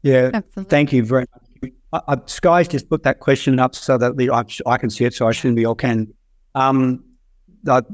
[0.00, 0.70] Yeah, Absolutely.
[0.70, 1.43] thank you very much.
[2.08, 5.26] I, Sky's just put that question up so that I, I, can see it, so
[5.26, 6.12] I assume we all can.
[6.54, 7.04] Um,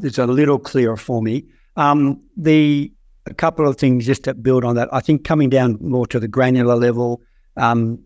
[0.02, 1.44] it's a little clearer for me.
[1.76, 2.92] Um, the
[3.26, 4.88] a couple of things just to build on that.
[4.92, 7.20] I think coming down more to the granular level,
[7.56, 8.02] um,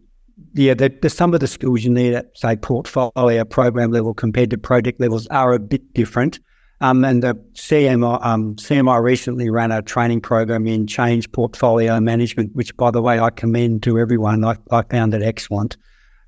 [0.54, 4.50] yeah, the, the, some of the skills you need at say portfolio program level compared
[4.50, 6.40] to project levels are a bit different.
[6.80, 12.54] Um, and the CMI, um, CMI recently ran a training program in change portfolio management,
[12.54, 14.44] which, by the way, I commend to everyone.
[14.44, 15.76] I, I found it excellent.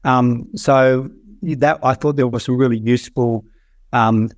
[0.05, 1.11] Um, so
[1.43, 3.45] that I thought there was some really useful
[3.93, 4.31] um,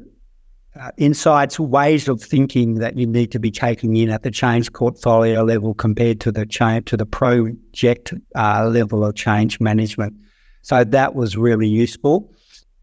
[0.79, 4.73] uh, insights, ways of thinking that you need to be taking in at the change
[4.73, 10.15] portfolio level compared to the change to the project uh, level of change management.
[10.63, 12.33] So that was really useful.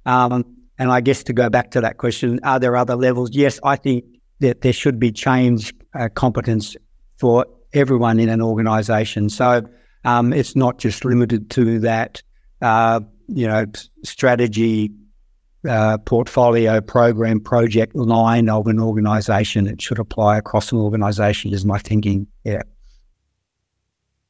[0.05, 3.31] Um, and I guess to go back to that question, are there other levels?
[3.33, 4.05] Yes, I think
[4.39, 6.75] that there should be change uh, competence
[7.17, 9.29] for everyone in an organisation.
[9.29, 9.63] So
[10.03, 12.21] um, it's not just limited to that,
[12.61, 13.65] uh, you know,
[14.03, 14.91] strategy,
[15.67, 19.67] uh, portfolio, program, project line of an organisation.
[19.67, 22.27] It should apply across an organisation, is my thinking.
[22.43, 22.61] Yeah.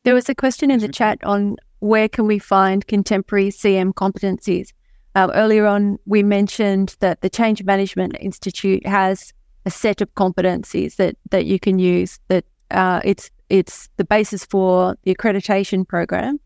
[0.04, 4.70] There was a question in the chat on where can we find contemporary CM competencies.
[5.16, 9.34] Uh, earlier on, we mentioned that the Change Management Institute has
[9.66, 12.20] a set of competencies that that you can use.
[12.28, 16.40] That uh, it's it's the basis for the accreditation program.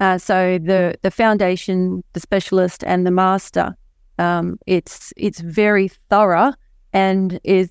[0.00, 3.76] Uh, so the the foundation, the specialist, and the master.
[4.18, 6.54] Um, it's it's very thorough
[6.92, 7.70] and is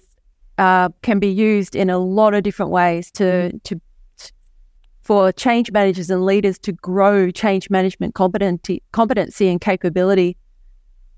[0.57, 3.82] uh, can be used in a lot of different ways to to
[5.06, 10.36] for change managers and leaders to grow change management competency, competency and capability.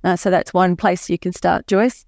[0.03, 2.05] Uh, so that's one place you can start, Joyce.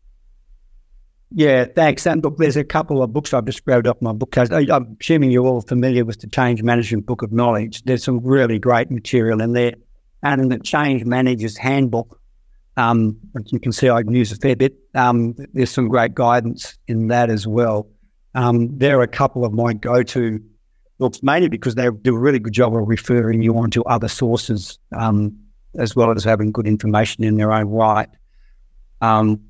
[1.31, 2.05] Yeah, thanks.
[2.05, 4.49] And look, there's a couple of books I've just grabbed off my bookcase.
[4.51, 7.83] I'm assuming you're all familiar with the Change Management Book of Knowledge.
[7.83, 9.73] There's some really great material in there.
[10.21, 12.19] And in the Change Manager's Handbook,
[12.75, 14.75] um, you can see I can use a fair bit.
[14.95, 17.87] Um, there's some great guidance in that as well.
[18.35, 19.73] Um, there are a couple of my
[20.99, 24.07] go-to mainly because they do a really good job of referring you on to other
[24.07, 25.37] sources, um,
[25.77, 28.09] as well as having good information in their own right.
[29.01, 29.41] Um,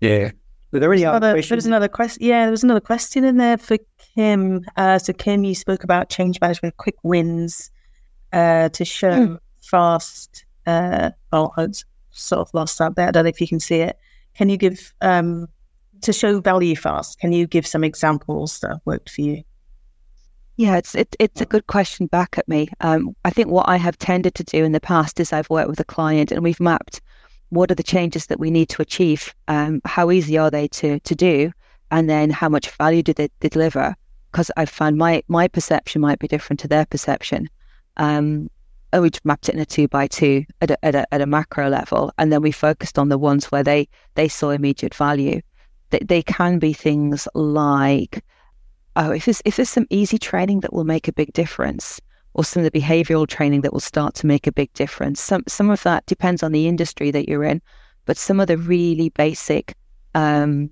[0.00, 0.30] yeah,
[0.72, 1.48] were there any other, questions?
[1.48, 2.22] There was another question.
[2.24, 3.76] Yeah, there was another question in there for
[4.14, 4.64] Kim.
[4.76, 7.70] Uh, so, Kim, you spoke about change management, quick wins
[8.32, 9.38] uh, to show mm.
[9.62, 10.44] fast.
[10.66, 11.68] Uh, well, I
[12.10, 13.08] sort of lost that there.
[13.08, 13.98] I don't know if you can see it.
[14.34, 15.48] Can you give um,
[16.02, 17.18] to show value fast?
[17.18, 19.42] Can you give some examples that worked for you?
[20.56, 22.68] Yeah, it's it, it's a good question back at me.
[22.80, 25.70] Um, I think what I have tended to do in the past is I've worked
[25.70, 27.00] with a client and we've mapped
[27.50, 29.34] what are the changes that we need to achieve?
[29.48, 31.52] Um, how easy are they to to do?
[31.90, 33.94] And then how much value do they, they deliver?
[34.30, 37.50] Because I found my my perception might be different to their perception.
[37.96, 38.48] Um,
[38.92, 41.26] and we mapped it in a two by two at a, at a, at a
[41.26, 45.40] macro level, and then we focused on the ones where they they saw immediate value.
[45.90, 48.24] They, they can be things like,
[48.96, 52.00] oh, if there's if there's some easy training that will make a big difference,
[52.34, 55.20] or some of the behavioral training that will start to make a big difference.
[55.20, 57.60] Some some of that depends on the industry that you're in,
[58.04, 59.74] but some of the really basic
[60.14, 60.70] um,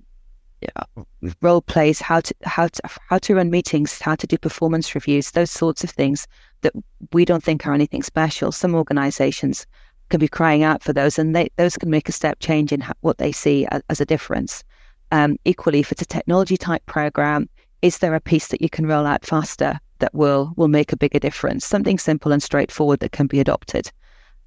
[1.42, 5.32] role plays, how to how to how to run meetings, how to do performance reviews,
[5.32, 6.26] those sorts of things
[6.62, 6.72] that
[7.12, 8.52] we don't think are anything special.
[8.52, 9.66] Some organisations
[10.08, 12.84] can be crying out for those, and they, those can make a step change in
[13.00, 14.64] what they see as, as a difference.
[15.10, 17.48] Um, equally, if it's a technology type program,
[17.82, 20.96] is there a piece that you can roll out faster that will will make a
[20.96, 21.66] bigger difference.
[21.66, 23.90] Something simple and straightforward that can be adopted.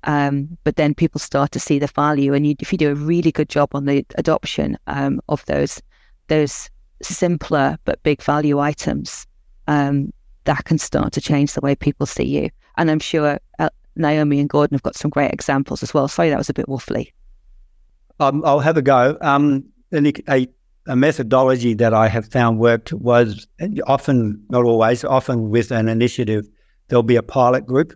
[0.03, 2.95] Um, but then people start to see the value, and you, if you do a
[2.95, 5.81] really good job on the adoption um, of those
[6.27, 6.69] those
[7.01, 9.27] simpler but big value items,
[9.67, 10.11] um,
[10.45, 12.49] that can start to change the way people see you.
[12.77, 16.07] And I'm sure uh, Naomi and Gordon have got some great examples as well.
[16.07, 17.11] Sorry, that was a bit waffly.
[18.19, 19.17] Um, I'll have a go.
[19.21, 20.47] Um, a
[20.91, 23.47] a methodology that I have found worked was
[23.87, 26.45] often, not always, often with an initiative,
[26.89, 27.93] there'll be a pilot group.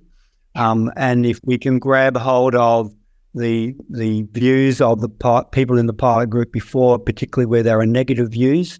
[0.56, 2.96] Um, and if we can grab hold of
[3.34, 5.10] the the views of the
[5.52, 8.80] people in the pilot group before, particularly where there are negative views,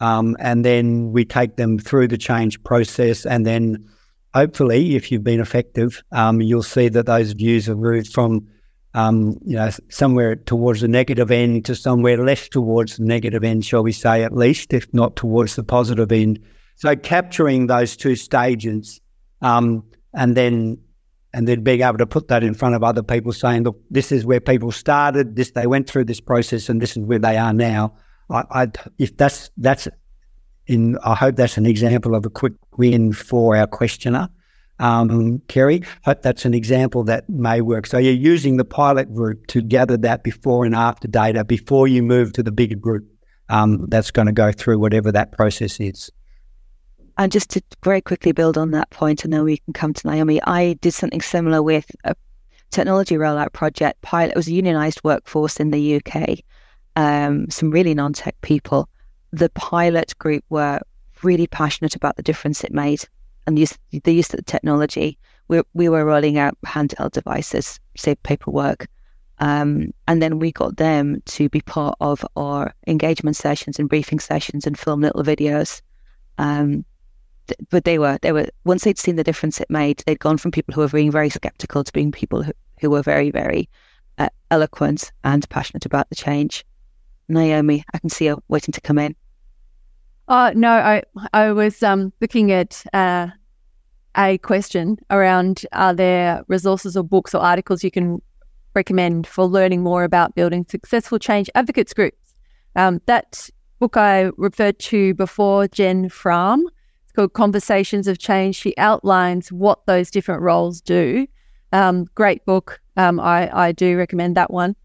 [0.00, 3.86] um, and then we take them through the change process, and then
[4.32, 8.48] hopefully, if you've been effective, um, you'll see that those views are moved from
[8.94, 13.64] um, you know, somewhere towards the negative end to somewhere less towards the negative end,
[13.64, 16.40] shall we say, at least, if not towards the positive end.
[16.76, 19.00] So capturing those two stages,
[19.42, 19.84] um,
[20.14, 20.78] and then
[21.32, 24.10] and then being able to put that in front of other people, saying, "Look, this
[24.10, 25.36] is where people started.
[25.36, 27.94] This they went through this process, and this is where they are now."
[28.28, 28.66] I, I
[28.98, 29.86] if that's that's
[30.66, 34.28] in, I hope that's an example of a quick win for our questioner
[34.80, 35.82] um, Kerry.
[36.04, 37.86] Hope that's an example that may work.
[37.86, 42.02] So you're using the pilot group to gather that before and after data before you
[42.02, 43.06] move to the bigger group
[43.48, 46.10] um, that's going to go through whatever that process is.
[47.18, 50.06] And just to very quickly build on that point, and then we can come to
[50.06, 50.40] Naomi.
[50.44, 52.16] I did something similar with a
[52.70, 54.30] technology rollout project pilot.
[54.30, 56.38] It was a unionized workforce in the UK,
[56.96, 58.88] um, some really non tech people.
[59.32, 60.80] The pilot group were
[61.22, 63.04] really passionate about the difference it made
[63.50, 65.18] and use, the use of the technology.
[65.48, 68.86] We, we were rolling out handheld devices, save paperwork.
[69.38, 74.20] Um, and then we got them to be part of our engagement sessions and briefing
[74.20, 75.80] sessions and film little videos.
[76.38, 76.84] Um,
[77.70, 80.52] but they were they were once they'd seen the difference it made, they'd gone from
[80.52, 83.68] people who were being very skeptical to being people who, who were very very
[84.18, 86.64] uh, eloquent and passionate about the change.
[87.28, 89.16] Naomi, I can see you waiting to come in.
[90.28, 93.28] Oh no, I I was um, looking at uh,
[94.16, 98.20] a question around are there resources or books or articles you can
[98.74, 102.34] recommend for learning more about building successful change advocates groups.
[102.76, 106.62] Um, that book I referred to before, Jen Frahm,
[107.02, 108.54] it's called Conversations of Change.
[108.54, 111.26] She outlines what those different roles do.
[111.72, 112.80] Um, great book.
[112.96, 114.76] Um, I, I do recommend that one.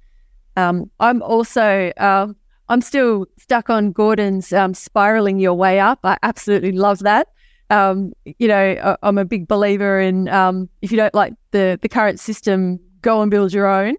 [0.57, 2.27] Um, I'm also uh,
[2.69, 5.99] I'm still stuck on Gordon's um, spiraling your way up.
[6.03, 7.27] I absolutely love that.
[7.69, 11.89] Um, you know, I'm a big believer in um, if you don't like the the
[11.89, 13.95] current system, go and build your own.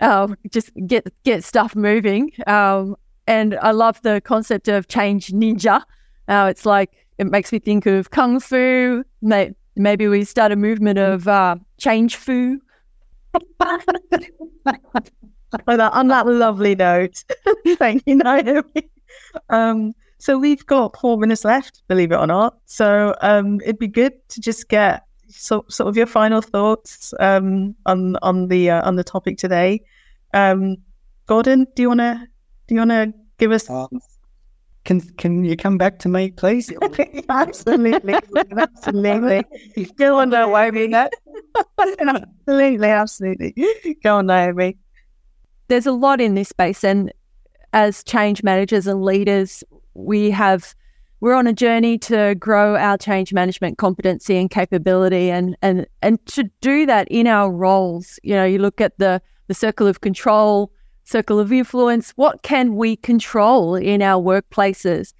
[0.00, 2.30] Uh, just get get stuff moving.
[2.46, 2.96] Um,
[3.26, 5.82] and I love the concept of change ninja.
[6.28, 9.04] Uh, it's like it makes me think of kung fu.
[9.20, 12.58] May, maybe we start a movement of uh, change fu.
[13.34, 13.80] on,
[15.66, 17.22] that, on that lovely note,
[17.76, 18.90] thank you, Naomi.
[19.48, 22.58] Um, so we've got four minutes left, believe it or not.
[22.66, 27.74] So um, it'd be good to just get so, sort of your final thoughts um,
[27.86, 29.80] on on the uh, on the topic today.
[30.34, 30.76] Um,
[31.26, 32.26] Gordon, do you want to
[32.66, 33.68] do you want to give us?
[33.70, 33.86] Uh,
[34.84, 36.70] can can you come back to me, please?
[37.30, 38.14] absolutely,
[38.56, 39.44] absolutely.
[39.96, 40.92] Go on, Naomi.
[41.78, 43.54] absolutely, absolutely.
[44.02, 44.76] Go on, Naomi.
[45.68, 47.12] There's a lot in this space, and
[47.72, 49.62] as change managers and leaders,
[49.94, 50.74] we have
[51.20, 56.24] we're on a journey to grow our change management competency and capability and and and
[56.26, 58.18] to do that in our roles.
[58.22, 60.72] You know you look at the the circle of control
[61.04, 62.12] circle of influence.
[62.16, 65.12] What can we control in our workplaces?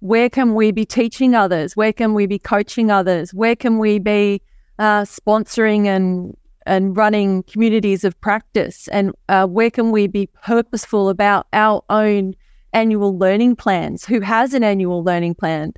[0.00, 1.76] Where can we be teaching others?
[1.76, 3.32] Where can we be coaching others?
[3.32, 4.42] Where can we be
[4.78, 8.88] uh, sponsoring and and running communities of practice?
[8.88, 12.34] And uh, where can we be purposeful about our own
[12.72, 14.04] annual learning plans?
[14.04, 15.72] Who has an annual learning plan?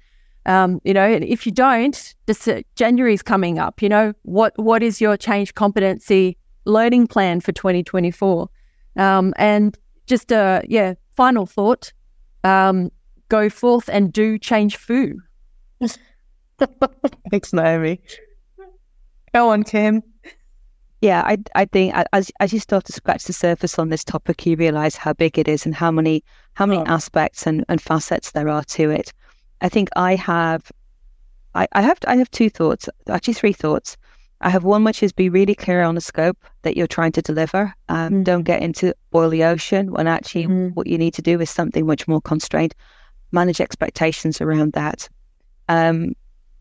[0.46, 3.82] Um, you know, and if you don't, this uh, January is coming up.
[3.82, 8.48] You know, what what is your change competency learning plan for 2024?
[8.96, 9.76] Um, and
[10.06, 11.92] just a yeah, final thought:
[12.44, 12.90] um,
[13.28, 15.14] go forth and do change fu.
[17.30, 18.00] Thanks, Naomi.
[19.34, 20.02] Go on, Kim.
[21.00, 24.44] Yeah, I I think as as you start to scratch the surface on this topic,
[24.46, 26.24] you realise how big it is and how many
[26.54, 26.86] how many oh.
[26.86, 29.12] aspects and, and facets there are to it.
[29.60, 30.70] I think I have,
[31.54, 33.96] I, I have I have two thoughts, actually three thoughts.
[34.40, 37.22] I have one which is be really clear on the scope that you're trying to
[37.22, 37.74] deliver.
[37.88, 38.24] Um, mm.
[38.24, 40.74] Don't get into boil the ocean when actually mm.
[40.74, 42.74] what you need to do is something much more constrained.
[43.32, 45.08] Manage expectations around that.
[45.68, 46.14] Um,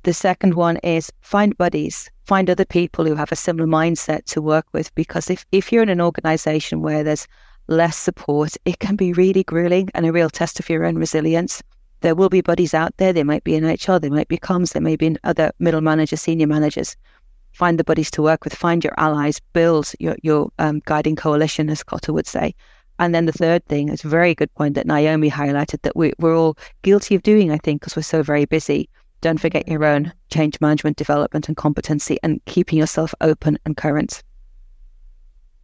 [0.03, 4.41] the second one is find buddies, find other people who have a similar mindset to
[4.41, 4.93] work with.
[4.95, 7.27] Because if, if you're in an organization where there's
[7.67, 11.61] less support, it can be really grueling and a real test of your own resilience.
[12.01, 13.11] There will be buddies out there.
[13.11, 15.81] They might be in HR, they might be comms, they may be in other middle
[15.81, 16.95] managers, senior managers.
[17.53, 21.69] Find the buddies to work with, find your allies, build your, your um, guiding coalition,
[21.71, 22.53] as Kotter would say.
[22.99, 26.13] And then the third thing is a very good point that Naomi highlighted that we,
[26.19, 28.89] we're all guilty of doing, I think, because we're so very busy
[29.21, 34.23] don't forget your own change management development and competency and keeping yourself open and current.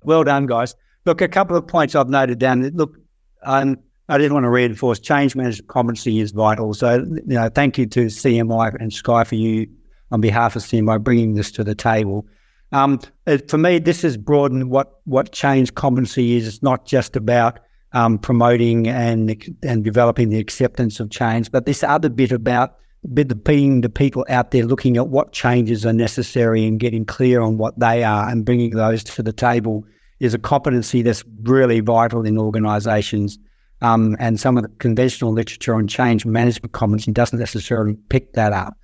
[0.04, 0.76] Well done, guys.
[1.06, 2.64] Look, a couple of points I've noted down.
[2.70, 2.98] Look,
[3.44, 3.78] um,
[4.10, 6.74] I did want to reinforce change management competency is vital.
[6.74, 9.68] So, you know, thank you to CMI and Sky for you
[10.12, 12.26] on behalf of CMI bringing this to the table.
[12.72, 13.00] Um,
[13.48, 16.48] for me, this has broadened what what change competency is.
[16.48, 17.60] It's not just about
[17.94, 22.76] um, promoting and and developing the acceptance of change, but this other bit about
[23.12, 27.58] being the people out there looking at what changes are necessary and getting clear on
[27.58, 29.84] what they are and bringing those to the table
[30.20, 33.38] is a competency that's really vital in organisations.
[33.82, 38.54] Um, and some of the conventional literature on change management competency doesn't necessarily pick that
[38.54, 38.78] up.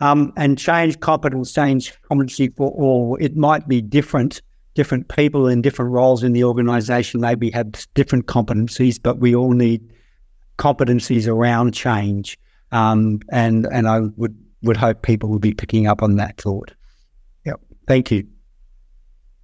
[0.00, 4.40] Um, and change competence, change competency for all, it might be different.
[4.74, 9.50] Different people in different roles in the organisation maybe have different competencies, but we all
[9.50, 9.92] need
[10.56, 12.38] competencies around change.
[12.72, 16.72] Um, and and I would would hope people would be picking up on that thought.
[17.44, 17.60] Yep.
[17.86, 18.26] Thank you.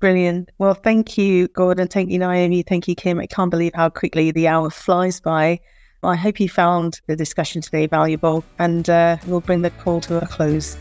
[0.00, 0.50] Brilliant.
[0.58, 1.88] Well, thank you, Gordon.
[1.88, 2.62] Thank you, Naomi.
[2.62, 3.18] Thank you, Kim.
[3.18, 5.60] I can't believe how quickly the hour flies by.
[6.02, 10.22] I hope you found the discussion today valuable, and uh, we'll bring the call to
[10.22, 10.76] a close.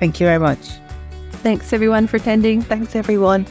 [0.00, 0.70] Thank you very much.
[1.42, 2.62] Thanks, everyone, for attending.
[2.62, 3.46] Thanks, everyone.